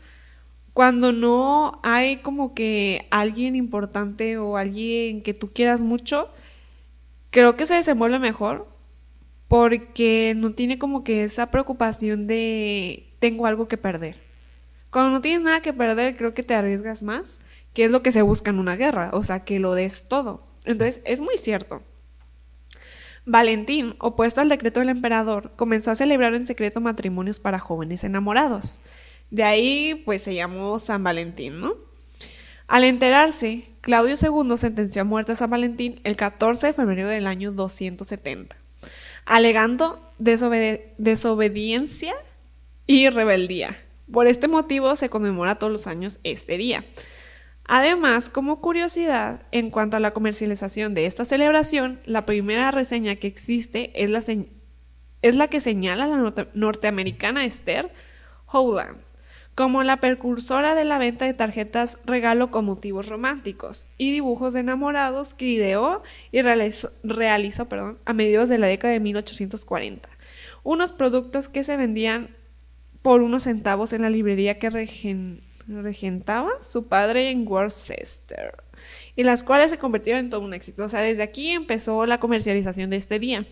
cuando 0.73 1.13
no 1.13 1.81
hay 1.83 2.19
como 2.19 2.55
que 2.55 3.07
alguien 3.11 3.57
importante 3.57 4.37
o 4.39 4.57
alguien 4.57 5.23
que 5.23 5.35
tú 5.35 5.51
quieras 5.53 5.81
mucho, 5.81 6.31
creo 7.31 7.57
que 7.57 7.67
se 7.67 7.75
desenvuelve 7.75 8.19
mejor 8.19 8.69
porque 9.49 10.35
no 10.37 10.53
tiene 10.53 10.79
como 10.79 11.05
que 11.05 11.25
esa 11.25 11.51
preocupación 11.51 12.27
de 12.27 13.06
tengo 13.19 13.47
algo 13.47 13.69
que 13.69 13.77
perder. 13.77 14.17
Cuando 14.91 15.11
no 15.11 15.21
tienes 15.21 15.43
nada 15.43 15.61
que 15.61 15.73
perder, 15.73 16.17
creo 16.17 16.35
que 16.35 16.43
te 16.43 16.55
arriesgas 16.55 17.03
más, 17.03 17.41
que 17.75 17.85
es 17.85 17.91
lo 17.91 18.03
que 18.03 18.13
se 18.13 18.23
busca 18.23 18.51
en 18.51 18.59
una 18.59 18.77
guerra, 18.77 19.11
o 19.13 19.23
sea, 19.23 19.45
que 19.45 19.59
lo 19.59 19.75
des 19.75 20.09
todo. 20.09 20.43
Entonces, 20.65 21.03
es 21.05 21.21
muy 21.21 21.37
cierto. 21.39 21.83
Valentín, 23.27 23.97
opuesto 23.99 24.41
al 24.41 24.49
decreto 24.49 24.81
del 24.81 24.89
emperador, 24.89 25.51
comenzó 25.57 25.91
a 25.91 25.97
celebrar 25.97 26.35
en 26.35 26.47
secreto 26.47 26.81
matrimonios 26.81 27.41
para 27.41 27.59
jóvenes 27.59 28.05
enamorados. 28.05 28.81
De 29.31 29.43
ahí, 29.43 30.01
pues 30.05 30.23
se 30.23 30.35
llamó 30.35 30.79
San 30.79 31.03
Valentín, 31.03 31.61
¿no? 31.61 31.75
Al 32.69 32.85
enterarse, 32.85 33.65
Claudio 33.81 34.15
II 34.21 34.57
sentenció 34.57 35.03
a 35.03 35.05
muerte 35.05 35.33
a 35.33 35.37
San 35.37 35.51
Valentín 35.51 36.01
el 36.05 36.17
14 36.17 36.69
de 36.69 36.73
febrero 36.73 37.09
del 37.09 37.27
año 37.27 37.53
270, 37.53 38.57
alegando 39.25 40.01
desobediencia 40.19 42.15
y 42.87 43.09
rebeldía. 43.09 43.77
Por 44.11 44.27
este 44.27 44.49
motivo 44.49 44.95
se 44.97 45.09
conmemora 45.09 45.57
todos 45.57 45.73
los 45.73 45.87
años 45.87 46.21
este 46.23 46.57
día. 46.57 46.85
Además, 47.65 48.31
como 48.31 48.61
curiosidad, 48.61 49.43
en 49.51 49.71
cuanto 49.71 49.97
a 49.97 50.01
la 50.01 50.13
comercialización 50.13 50.95
de 50.95 51.07
esta 51.07 51.25
celebración, 51.25 52.01
la 52.05 52.25
primera 52.25 52.71
reseña 52.71 53.17
que 53.17 53.27
existe 53.27 53.91
es 53.95 54.11
la, 55.35 55.49
que 55.49 55.61
señala 55.61 56.07
la 56.07 56.47
norteamericana 56.55 57.45
Esther 57.45 57.91
Howland 58.47 59.07
como 59.57 59.83
la 59.83 59.97
precursora 60.01 60.75
de 60.75 60.85
la 60.85 60.99
venta 60.99 61.25
de 61.25 61.33
tarjetas 61.33 61.99
regalo 62.05 62.51
con 62.51 62.67
motivos 62.67 63.09
románticos 63.09 63.87
y 63.97 64.13
dibujos 64.13 64.53
de 64.53 64.61
enamorados 64.61 65.33
que 65.33 65.47
ideó 65.47 66.03
y 66.31 66.43
realizó, 66.43 66.91
a 68.05 68.13
mediados 68.13 68.51
de 68.51 68.59
la 68.59 68.67
década 68.67 68.93
de 68.93 69.01
1840. 69.01 70.11
Unos 70.63 70.93
productos 70.93 71.49
que 71.49 71.65
se 71.65 71.79
vendían 71.79 72.29
por 73.07 73.23
unos 73.23 73.45
centavos 73.45 73.93
en 73.93 74.03
la 74.03 74.11
librería 74.11 74.59
que 74.59 74.69
regentaba 75.69 76.51
su 76.61 76.89
padre 76.89 77.31
en 77.31 77.47
Worcester 77.47 78.65
y 79.15 79.23
las 79.23 79.45
cuales 79.45 79.71
se 79.71 79.79
convirtieron 79.79 80.25
en 80.25 80.31
todo 80.31 80.41
un 80.41 80.53
éxito. 80.53 80.83
O 80.83 80.89
sea, 80.89 81.03
desde 81.03 81.23
aquí 81.23 81.51
empezó 81.51 82.05
la 82.05 82.19
comercialización 82.19 82.91
de 82.91 82.97
este 82.97 83.21
día. 83.21 83.47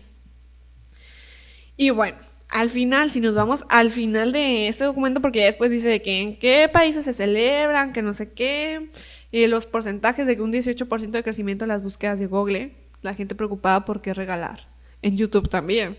Y 1.77 1.91
bueno, 1.91 2.17
al 2.49 2.69
final, 2.69 3.09
si 3.11 3.21
nos 3.21 3.33
vamos 3.33 3.63
al 3.69 3.91
final 3.91 4.33
de 4.33 4.67
este 4.67 4.83
documento, 4.83 5.21
porque 5.21 5.39
ya 5.39 5.45
después 5.45 5.71
dice 5.71 5.87
de 5.87 6.01
que 6.01 6.19
en 6.19 6.35
qué 6.35 6.67
países 6.67 7.05
se 7.05 7.13
celebran, 7.13 7.93
que 7.93 8.01
no 8.01 8.13
sé 8.13 8.33
qué, 8.33 8.89
y 9.31 9.47
los 9.47 9.67
porcentajes 9.67 10.27
de 10.27 10.35
que 10.35 10.41
un 10.41 10.51
18% 10.51 11.11
de 11.11 11.23
crecimiento 11.23 11.63
en 11.63 11.69
las 11.69 11.81
búsquedas 11.81 12.19
de 12.19 12.27
Google, 12.27 12.73
la 13.01 13.13
gente 13.13 13.35
preocupada 13.35 13.85
por 13.85 14.01
qué 14.01 14.13
regalar. 14.13 14.67
En 15.01 15.15
YouTube 15.15 15.47
también. 15.47 15.95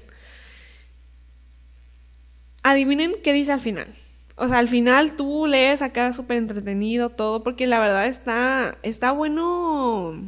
Adivinen 2.68 3.14
qué 3.22 3.32
dice 3.32 3.52
al 3.52 3.60
final. 3.60 3.86
O 4.34 4.48
sea, 4.48 4.58
al 4.58 4.68
final 4.68 5.14
tú 5.14 5.46
lees 5.46 5.82
acá 5.82 6.12
súper 6.12 6.36
entretenido 6.36 7.10
todo, 7.10 7.44
porque 7.44 7.68
la 7.68 7.78
verdad 7.78 8.08
está, 8.08 8.76
está 8.82 9.12
bueno 9.12 10.20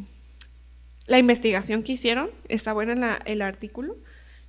la 1.06 1.18
investigación 1.18 1.82
que 1.82 1.94
hicieron, 1.94 2.30
está 2.46 2.72
buena 2.72 3.18
el 3.24 3.42
artículo. 3.42 3.96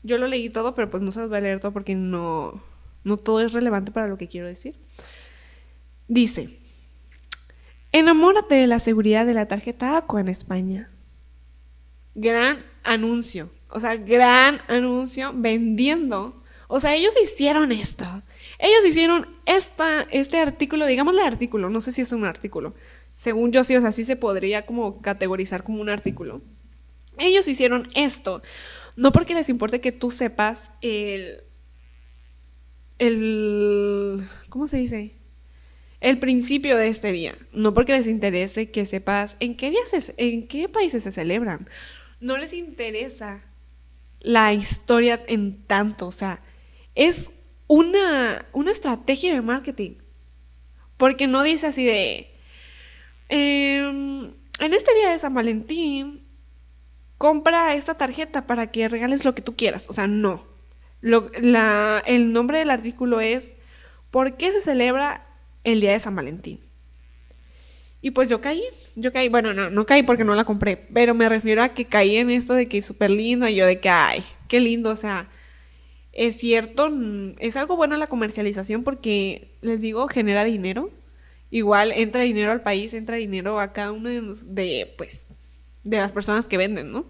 Yo 0.03 0.19
lo 0.19 0.27
leí 0.27 0.51
todo, 0.51 0.75
pero 0.75 0.91
pues 0.91 1.01
no 1.01 1.11
se 1.11 1.21
los 1.21 1.29
voy 1.29 1.39
a 1.39 1.41
leer 1.41 1.61
todo 1.61 1.73
porque 1.73 1.95
no, 1.95 2.61
no 3.03 3.17
todo 3.17 3.41
es 3.41 3.53
relevante 3.53 3.91
para 3.91 4.07
lo 4.07 4.19
que 4.19 4.27
quiero 4.27 4.45
decir. 4.45 4.75
Dice, 6.07 6.59
enamórate 7.91 8.53
de 8.53 8.67
la 8.67 8.79
seguridad 8.79 9.25
de 9.25 9.33
la 9.33 9.47
tarjeta 9.47 9.97
Aqua 9.97 10.21
en 10.21 10.27
España. 10.27 10.91
Gran 12.13 12.63
anuncio, 12.83 13.49
o 13.67 13.79
sea, 13.79 13.95
gran 13.95 14.61
anuncio 14.67 15.31
vendiendo 15.33 16.38
o 16.71 16.79
sea, 16.79 16.93
ellos 16.93 17.15
hicieron 17.21 17.71
esto. 17.71 18.05
Ellos 18.59 18.85
hicieron 18.87 19.27
esta, 19.47 20.03
este 20.11 20.37
artículo, 20.37 20.85
digámosle 20.85 21.23
artículo, 21.23 21.71
no 21.71 21.81
sé 21.81 21.91
si 21.91 22.01
es 22.01 22.11
un 22.11 22.25
artículo. 22.25 22.75
Según 23.15 23.51
yo 23.51 23.63
sí, 23.63 23.75
o 23.75 23.81
sea, 23.81 23.91
sí 23.91 24.03
se 24.03 24.15
podría 24.15 24.67
como 24.67 25.01
categorizar 25.01 25.63
como 25.63 25.81
un 25.81 25.89
artículo. 25.89 26.43
Ellos 27.17 27.47
hicieron 27.47 27.87
esto, 27.95 28.43
no 28.95 29.11
porque 29.11 29.33
les 29.33 29.49
importe 29.49 29.81
que 29.81 29.91
tú 29.91 30.11
sepas 30.11 30.69
el... 30.81 31.41
el 32.99 34.29
¿Cómo 34.49 34.67
se 34.67 34.77
dice? 34.77 35.13
El 36.01 36.19
principio 36.19 36.77
de 36.77 36.89
este 36.89 37.11
día. 37.11 37.33
No 37.51 37.73
porque 37.73 37.93
les 37.93 38.05
interese 38.05 38.69
que 38.69 38.85
sepas 38.85 39.37
en 39.39 39.57
qué 39.57 39.71
días, 39.71 40.13
en 40.17 40.47
qué 40.47 40.69
países 40.69 41.01
se 41.01 41.11
celebran. 41.11 41.67
No 42.19 42.37
les 42.37 42.53
interesa 42.53 43.41
la 44.19 44.53
historia 44.53 45.23
en 45.27 45.63
tanto, 45.63 46.05
o 46.05 46.11
sea, 46.11 46.41
es 46.99 47.31
una, 47.67 48.45
estrategia 48.69 49.33
de 49.33 49.41
marketing. 49.41 49.95
Porque 50.97 51.27
no 51.27 51.43
dice 51.43 51.67
así 51.67 51.85
de, 51.85 52.29
em, 53.29 54.33
en 54.59 54.73
este 54.73 54.93
día 54.95 55.11
de 55.11 55.19
San 55.19 55.33
Valentín, 55.33 56.25
compra 57.17 57.73
esta 57.73 57.95
tarjeta 57.95 58.45
para 58.45 58.69
que 58.69 58.89
regales 58.89 59.23
lo 59.23 59.33
que 59.33 59.41
tú 59.41 59.55
quieras. 59.55 59.89
O 59.89 59.93
sea, 59.93 60.07
no. 60.07 60.45
el 61.01 62.33
nombre 62.33 62.59
del 62.59 62.69
artículo 62.69 63.21
es 63.21 63.55
¿Por 64.11 64.37
qué 64.37 64.51
se 64.51 64.61
celebra 64.61 65.25
el 65.63 65.81
día 65.81 65.93
de 65.93 65.99
San 65.99 66.15
Valentín? 66.15 66.59
Y 68.01 68.11
pues 68.11 68.29
yo 68.29 68.41
caí, 68.41 68.63
yo 68.95 69.13
caí, 69.13 69.29
bueno, 69.29 69.53
no, 69.53 69.69
no 69.69 69.85
caí 69.85 70.03
porque 70.03 70.23
no 70.23 70.33
la 70.33 70.45
compré, 70.45 70.77
pero 70.93 71.13
me 71.13 71.29
refiero 71.29 71.61
a 71.61 71.69
que 71.69 71.85
caí 71.85 72.15
en 72.15 72.29
esto 72.29 72.53
de 72.53 72.67
que 72.67 72.79
es 72.79 72.85
súper 72.85 73.11
lindo 73.11 73.47
y 73.47 73.55
yo 73.55 73.65
de 73.65 73.79
que, 73.79 73.89
ay, 73.89 74.23
qué 74.47 74.59
lindo, 74.59 74.89
o 74.89 74.95
sea, 74.95 75.27
es 76.11 76.37
cierto, 76.37 76.91
es 77.39 77.55
algo 77.55 77.75
bueno 77.75 77.97
la 77.97 78.07
comercialización 78.07 78.83
porque, 78.83 79.55
les 79.61 79.81
digo, 79.81 80.07
genera 80.07 80.43
dinero. 80.43 80.91
Igual 81.51 81.91
entra 81.93 82.21
dinero 82.21 82.51
al 82.51 82.61
país, 82.61 82.93
entra 82.93 83.17
dinero 83.17 83.59
a 83.59 83.73
cada 83.73 83.91
uno 83.91 84.09
de, 84.09 84.93
pues, 84.97 85.25
de 85.83 85.97
las 85.97 86.11
personas 86.11 86.47
que 86.47 86.57
venden, 86.57 86.91
¿no? 86.91 87.05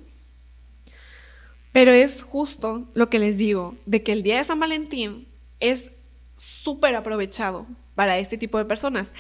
Pero 1.71 1.91
es 1.91 2.23
justo 2.23 2.89
lo 2.93 3.09
que 3.09 3.19
les 3.19 3.38
digo, 3.38 3.75
de 3.85 4.01
que 4.01 4.12
el 4.12 4.23
día 4.23 4.38
de 4.38 4.45
San 4.45 4.59
Valentín 4.59 5.27
es 5.59 5.91
súper 6.38 6.95
aprovechado 6.95 7.67
para 7.95 8.17
este 8.17 8.38
tipo 8.38 8.57
de 8.57 8.65
personas. 8.65 9.13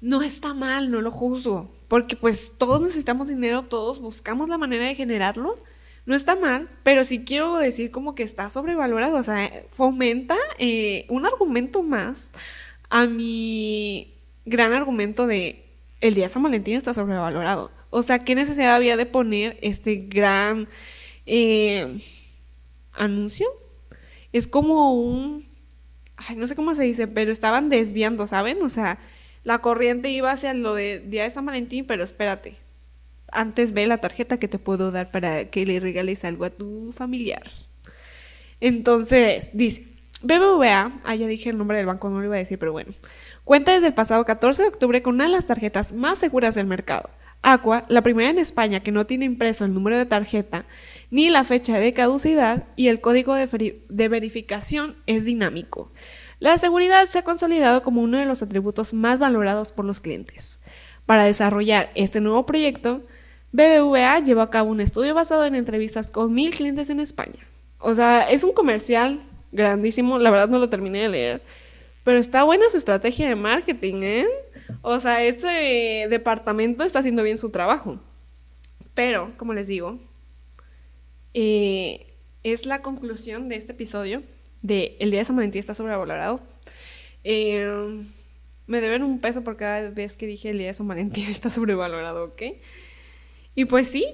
No 0.00 0.22
está 0.22 0.54
mal, 0.54 0.90
no 0.90 1.00
lo 1.00 1.10
juzgo, 1.10 1.74
porque 1.88 2.16
pues 2.16 2.52
todos 2.58 2.80
necesitamos 2.80 3.28
dinero, 3.28 3.62
todos 3.62 4.00
buscamos 4.00 4.48
la 4.48 4.58
manera 4.58 4.86
de 4.86 4.94
generarlo 4.94 5.58
no 6.06 6.14
está 6.14 6.36
mal, 6.36 6.68
pero 6.82 7.04
sí 7.04 7.24
quiero 7.24 7.56
decir 7.56 7.90
como 7.90 8.14
que 8.14 8.22
está 8.22 8.50
sobrevalorado, 8.50 9.16
o 9.16 9.22
sea, 9.22 9.50
fomenta 9.70 10.36
eh, 10.58 11.06
un 11.08 11.26
argumento 11.26 11.82
más 11.82 12.32
a 12.90 13.06
mi 13.06 14.12
gran 14.44 14.72
argumento 14.72 15.26
de 15.26 15.64
el 16.00 16.14
día 16.14 16.24
de 16.24 16.28
San 16.32 16.42
Valentín 16.42 16.76
está 16.76 16.92
sobrevalorado. 16.94 17.70
O 17.90 18.02
sea, 18.02 18.24
¿qué 18.24 18.34
necesidad 18.34 18.74
había 18.74 18.96
de 18.96 19.06
poner 19.06 19.58
este 19.62 19.96
gran 19.96 20.68
eh, 21.26 22.00
anuncio? 22.92 23.46
Es 24.32 24.48
como 24.48 24.94
un... 24.94 25.46
Ay, 26.16 26.36
no 26.36 26.46
sé 26.46 26.56
cómo 26.56 26.74
se 26.74 26.82
dice, 26.82 27.06
pero 27.06 27.30
estaban 27.30 27.68
desviando, 27.68 28.26
¿saben? 28.26 28.60
O 28.62 28.68
sea, 28.68 28.98
la 29.44 29.60
corriente 29.60 30.10
iba 30.10 30.32
hacia 30.32 30.54
lo 30.54 30.74
de 30.74 31.00
Día 31.00 31.24
de 31.24 31.30
San 31.30 31.46
Valentín, 31.46 31.86
pero 31.86 32.02
espérate, 32.02 32.56
antes 33.32 33.72
ve 33.72 33.86
la 33.86 33.98
tarjeta 33.98 34.38
que 34.38 34.48
te 34.48 34.58
puedo 34.58 34.90
dar 34.90 35.10
para 35.10 35.46
que 35.50 35.66
le 35.66 35.80
regales 35.80 36.24
algo 36.24 36.44
a 36.44 36.50
tu 36.50 36.92
familiar. 36.92 37.50
Entonces, 38.60 39.50
dice, 39.52 39.92
BBVA, 40.22 41.00
ah, 41.04 41.14
ya 41.16 41.26
dije 41.26 41.50
el 41.50 41.58
nombre 41.58 41.78
del 41.78 41.86
banco, 41.86 42.08
no 42.08 42.20
lo 42.20 42.26
iba 42.26 42.36
a 42.36 42.38
decir, 42.38 42.58
pero 42.58 42.70
bueno, 42.70 42.92
cuenta 43.44 43.72
desde 43.72 43.88
el 43.88 43.94
pasado 43.94 44.24
14 44.24 44.62
de 44.62 44.68
octubre 44.68 45.02
con 45.02 45.16
una 45.16 45.24
de 45.24 45.30
las 45.30 45.46
tarjetas 45.46 45.92
más 45.92 46.18
seguras 46.18 46.54
del 46.54 46.66
mercado. 46.66 47.10
Aqua, 47.42 47.84
la 47.88 48.02
primera 48.02 48.30
en 48.30 48.38
España 48.38 48.80
que 48.80 48.92
no 48.92 49.04
tiene 49.04 49.24
impreso 49.24 49.64
el 49.64 49.74
número 49.74 49.98
de 49.98 50.06
tarjeta 50.06 50.64
ni 51.10 51.28
la 51.28 51.42
fecha 51.42 51.80
de 51.80 51.92
caducidad 51.92 52.68
y 52.76 52.86
el 52.86 53.00
código 53.00 53.34
de, 53.34 53.82
de 53.88 54.08
verificación 54.08 54.96
es 55.06 55.24
dinámico. 55.24 55.90
La 56.38 56.56
seguridad 56.56 57.08
se 57.08 57.18
ha 57.18 57.24
consolidado 57.24 57.82
como 57.82 58.00
uno 58.00 58.18
de 58.18 58.26
los 58.26 58.42
atributos 58.42 58.94
más 58.94 59.18
valorados 59.18 59.72
por 59.72 59.84
los 59.84 60.00
clientes. 60.00 60.60
Para 61.04 61.24
desarrollar 61.24 61.90
este 61.96 62.20
nuevo 62.20 62.46
proyecto, 62.46 63.02
BBVA 63.52 64.20
llevó 64.20 64.40
a 64.40 64.50
cabo 64.50 64.70
un 64.70 64.80
estudio 64.80 65.14
basado 65.14 65.44
en 65.44 65.54
entrevistas 65.54 66.10
con 66.10 66.32
mil 66.32 66.54
clientes 66.54 66.90
en 66.90 67.00
España. 67.00 67.46
O 67.78 67.94
sea, 67.94 68.28
es 68.28 68.42
un 68.42 68.52
comercial 68.52 69.20
grandísimo, 69.52 70.18
la 70.18 70.30
verdad 70.30 70.48
no 70.48 70.58
lo 70.58 70.70
terminé 70.70 71.02
de 71.02 71.08
leer, 71.08 71.42
pero 72.04 72.18
está 72.18 72.44
buena 72.44 72.68
su 72.70 72.78
estrategia 72.78 73.28
de 73.28 73.36
marketing, 73.36 74.02
¿eh? 74.02 74.26
O 74.80 74.98
sea, 75.00 75.22
este 75.22 76.06
departamento 76.08 76.82
está 76.82 77.00
haciendo 77.00 77.22
bien 77.22 77.38
su 77.38 77.50
trabajo. 77.50 78.00
Pero, 78.94 79.32
como 79.36 79.54
les 79.54 79.66
digo, 79.66 79.98
eh, 81.34 82.06
es 82.42 82.66
la 82.66 82.82
conclusión 82.82 83.48
de 83.48 83.56
este 83.56 83.72
episodio 83.72 84.22
de 84.62 84.96
El 85.00 85.10
Día 85.10 85.20
de 85.20 85.24
San 85.24 85.36
Valentín 85.36 85.60
está 85.60 85.74
sobrevalorado. 85.74 86.40
Eh, 87.24 88.04
me 88.66 88.80
deben 88.80 89.02
un 89.02 89.20
peso 89.20 89.42
por 89.44 89.56
cada 89.56 89.90
vez 89.90 90.16
que 90.16 90.26
dije 90.26 90.50
el 90.50 90.58
Día 90.58 90.68
de 90.68 90.74
San 90.74 90.88
Valentín 90.88 91.26
está 91.30 91.50
sobrevalorado, 91.50 92.24
¿ok? 92.24 92.42
Y 93.54 93.66
pues 93.66 93.88
sí, 93.88 94.06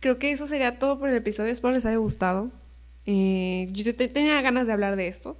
creo 0.00 0.18
que 0.18 0.32
eso 0.32 0.46
sería 0.46 0.78
todo 0.78 0.98
por 0.98 1.08
el 1.08 1.16
episodio. 1.16 1.52
Espero 1.52 1.74
les 1.74 1.86
haya 1.86 1.98
gustado. 1.98 2.50
Eh, 3.06 3.68
yo 3.72 3.94
tenía 3.94 4.40
ganas 4.42 4.66
de 4.66 4.72
hablar 4.72 4.96
de 4.96 5.08
esto. 5.08 5.38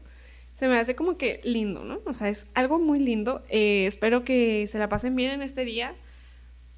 Se 0.55 0.69
me 0.69 0.79
hace 0.79 0.95
como 0.95 1.17
que 1.17 1.41
lindo, 1.45 1.85
¿no? 1.85 2.01
O 2.05 2.15
sea, 2.15 2.29
es 2.29 2.49
algo 2.55 2.79
muy 2.79 3.01
lindo. 3.01 3.43
Eh, 3.49 3.87
espero 3.87 4.25
que 4.25 4.67
se 4.67 4.79
la 4.79 4.89
pasen 4.89 5.17
bien 5.17 5.31
en 5.31 5.43
este 5.43 5.65
día. 5.65 5.95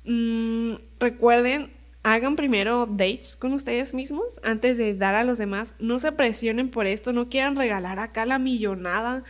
Mm, 0.04 0.74
recuerden, 0.98 1.72
hagan 2.02 2.36
primero 2.36 2.86
dates 2.86 3.36
con 3.36 3.52
ustedes 3.52 3.94
mismos 3.94 4.40
antes 4.44 4.76
de 4.78 4.94
dar 4.94 5.14
a 5.14 5.24
los 5.24 5.38
demás. 5.38 5.74
No 5.78 6.00
se 6.00 6.12
presionen 6.12 6.70
por 6.70 6.86
esto, 6.86 7.12
no 7.12 7.28
quieran 7.28 7.56
regalar 7.56 7.98
acá 7.98 8.24
la 8.24 8.38
millonada. 8.38 9.24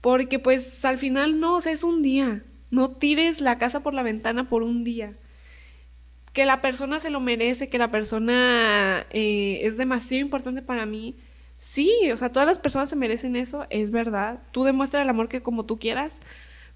Porque 0.00 0.38
pues 0.38 0.84
al 0.84 0.98
final 0.98 1.40
no, 1.40 1.56
o 1.56 1.58
es 1.58 1.82
un 1.82 2.02
día. 2.02 2.44
No 2.70 2.90
tires 2.92 3.40
la 3.40 3.58
casa 3.58 3.80
por 3.80 3.94
la 3.94 4.02
ventana 4.02 4.48
por 4.48 4.62
un 4.62 4.84
día 4.84 5.16
que 6.38 6.46
la 6.46 6.60
persona 6.60 7.00
se 7.00 7.10
lo 7.10 7.18
merece, 7.18 7.68
que 7.68 7.78
la 7.78 7.90
persona 7.90 9.04
eh, 9.10 9.58
es 9.64 9.76
demasiado 9.76 10.22
importante 10.22 10.62
para 10.62 10.86
mí. 10.86 11.16
Sí, 11.56 12.12
o 12.12 12.16
sea, 12.16 12.30
todas 12.30 12.46
las 12.46 12.60
personas 12.60 12.88
se 12.88 12.94
merecen 12.94 13.34
eso, 13.34 13.66
es 13.70 13.90
verdad. 13.90 14.38
Tú 14.52 14.62
demuestra 14.62 15.02
el 15.02 15.08
amor 15.08 15.28
que 15.28 15.42
como 15.42 15.66
tú 15.66 15.80
quieras, 15.80 16.20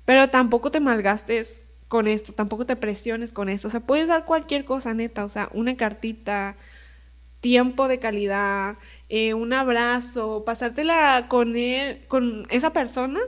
pero 0.04 0.28
tampoco 0.30 0.72
te 0.72 0.80
malgastes 0.80 1.68
con 1.86 2.08
esto, 2.08 2.32
tampoco 2.32 2.66
te 2.66 2.74
presiones 2.74 3.32
con 3.32 3.48
esto. 3.48 3.68
O 3.68 3.70
sea, 3.70 3.78
puedes 3.78 4.08
dar 4.08 4.24
cualquier 4.24 4.64
cosa, 4.64 4.94
neta, 4.94 5.24
o 5.24 5.28
sea, 5.28 5.48
una 5.52 5.76
cartita, 5.76 6.56
tiempo 7.40 7.86
de 7.86 8.00
calidad, 8.00 8.78
eh, 9.08 9.32
un 9.32 9.52
abrazo, 9.52 10.42
pasártela 10.44 11.26
con, 11.28 11.54
él, 11.54 12.04
con 12.08 12.48
esa 12.50 12.72
persona 12.72 13.20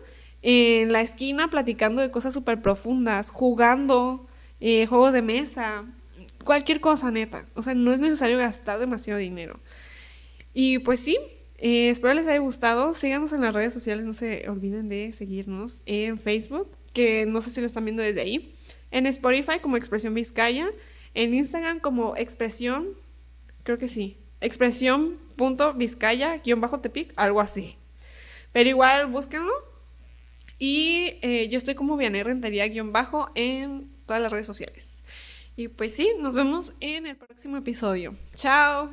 en 0.42 0.90
la 0.90 1.00
esquina 1.00 1.46
platicando 1.46 2.02
de 2.02 2.10
cosas 2.10 2.34
súper 2.34 2.60
profundas, 2.60 3.30
jugando 3.30 4.26
eh, 4.58 4.86
juegos 4.86 5.12
de 5.12 5.22
mesa, 5.22 5.84
cualquier 6.44 6.80
cosa, 6.80 7.10
neta. 7.10 7.46
O 7.54 7.62
sea, 7.62 7.74
no 7.74 7.92
es 7.92 8.00
necesario 8.00 8.38
gastar 8.38 8.78
demasiado 8.78 9.18
dinero. 9.18 9.60
Y 10.52 10.78
pues 10.78 11.00
sí, 11.00 11.18
eh, 11.58 11.90
espero 11.90 12.14
les 12.14 12.26
haya 12.26 12.38
gustado. 12.38 12.94
Síganos 12.94 13.32
en 13.32 13.40
las 13.40 13.54
redes 13.54 13.74
sociales, 13.74 14.04
no 14.04 14.12
se 14.12 14.48
olviden 14.48 14.88
de 14.88 15.12
seguirnos 15.12 15.82
en 15.86 16.18
Facebook, 16.18 16.70
que 16.92 17.26
no 17.26 17.40
sé 17.40 17.50
si 17.50 17.60
lo 17.60 17.66
están 17.66 17.84
viendo 17.84 18.02
desde 18.02 18.20
ahí. 18.20 18.54
En 18.90 19.06
Spotify 19.06 19.58
como 19.60 19.76
Expresión 19.76 20.14
Vizcaya. 20.14 20.68
En 21.14 21.32
Instagram 21.32 21.78
como 21.78 22.16
Expresión, 22.16 22.88
creo 23.62 23.78
que 23.78 23.86
sí. 23.86 24.18
Expresión.vizcaya-tepic, 24.40 27.12
algo 27.14 27.40
así. 27.40 27.76
Pero 28.52 28.68
igual 28.68 29.06
búsquenlo. 29.06 29.52
Y 30.58 31.18
eh, 31.22 31.48
yo 31.50 31.58
estoy 31.58 31.76
como 31.76 31.96
Vianey 31.96 32.24
Rentería-bajo 32.24 33.30
en 33.36 33.92
todas 34.06 34.20
las 34.20 34.32
redes 34.32 34.46
sociales. 34.46 35.03
Y 35.56 35.68
pues 35.68 35.94
sí, 35.94 36.10
nos 36.20 36.34
vemos 36.34 36.72
en 36.80 37.06
el 37.06 37.16
próximo 37.16 37.56
episodio. 37.56 38.14
Chao. 38.34 38.90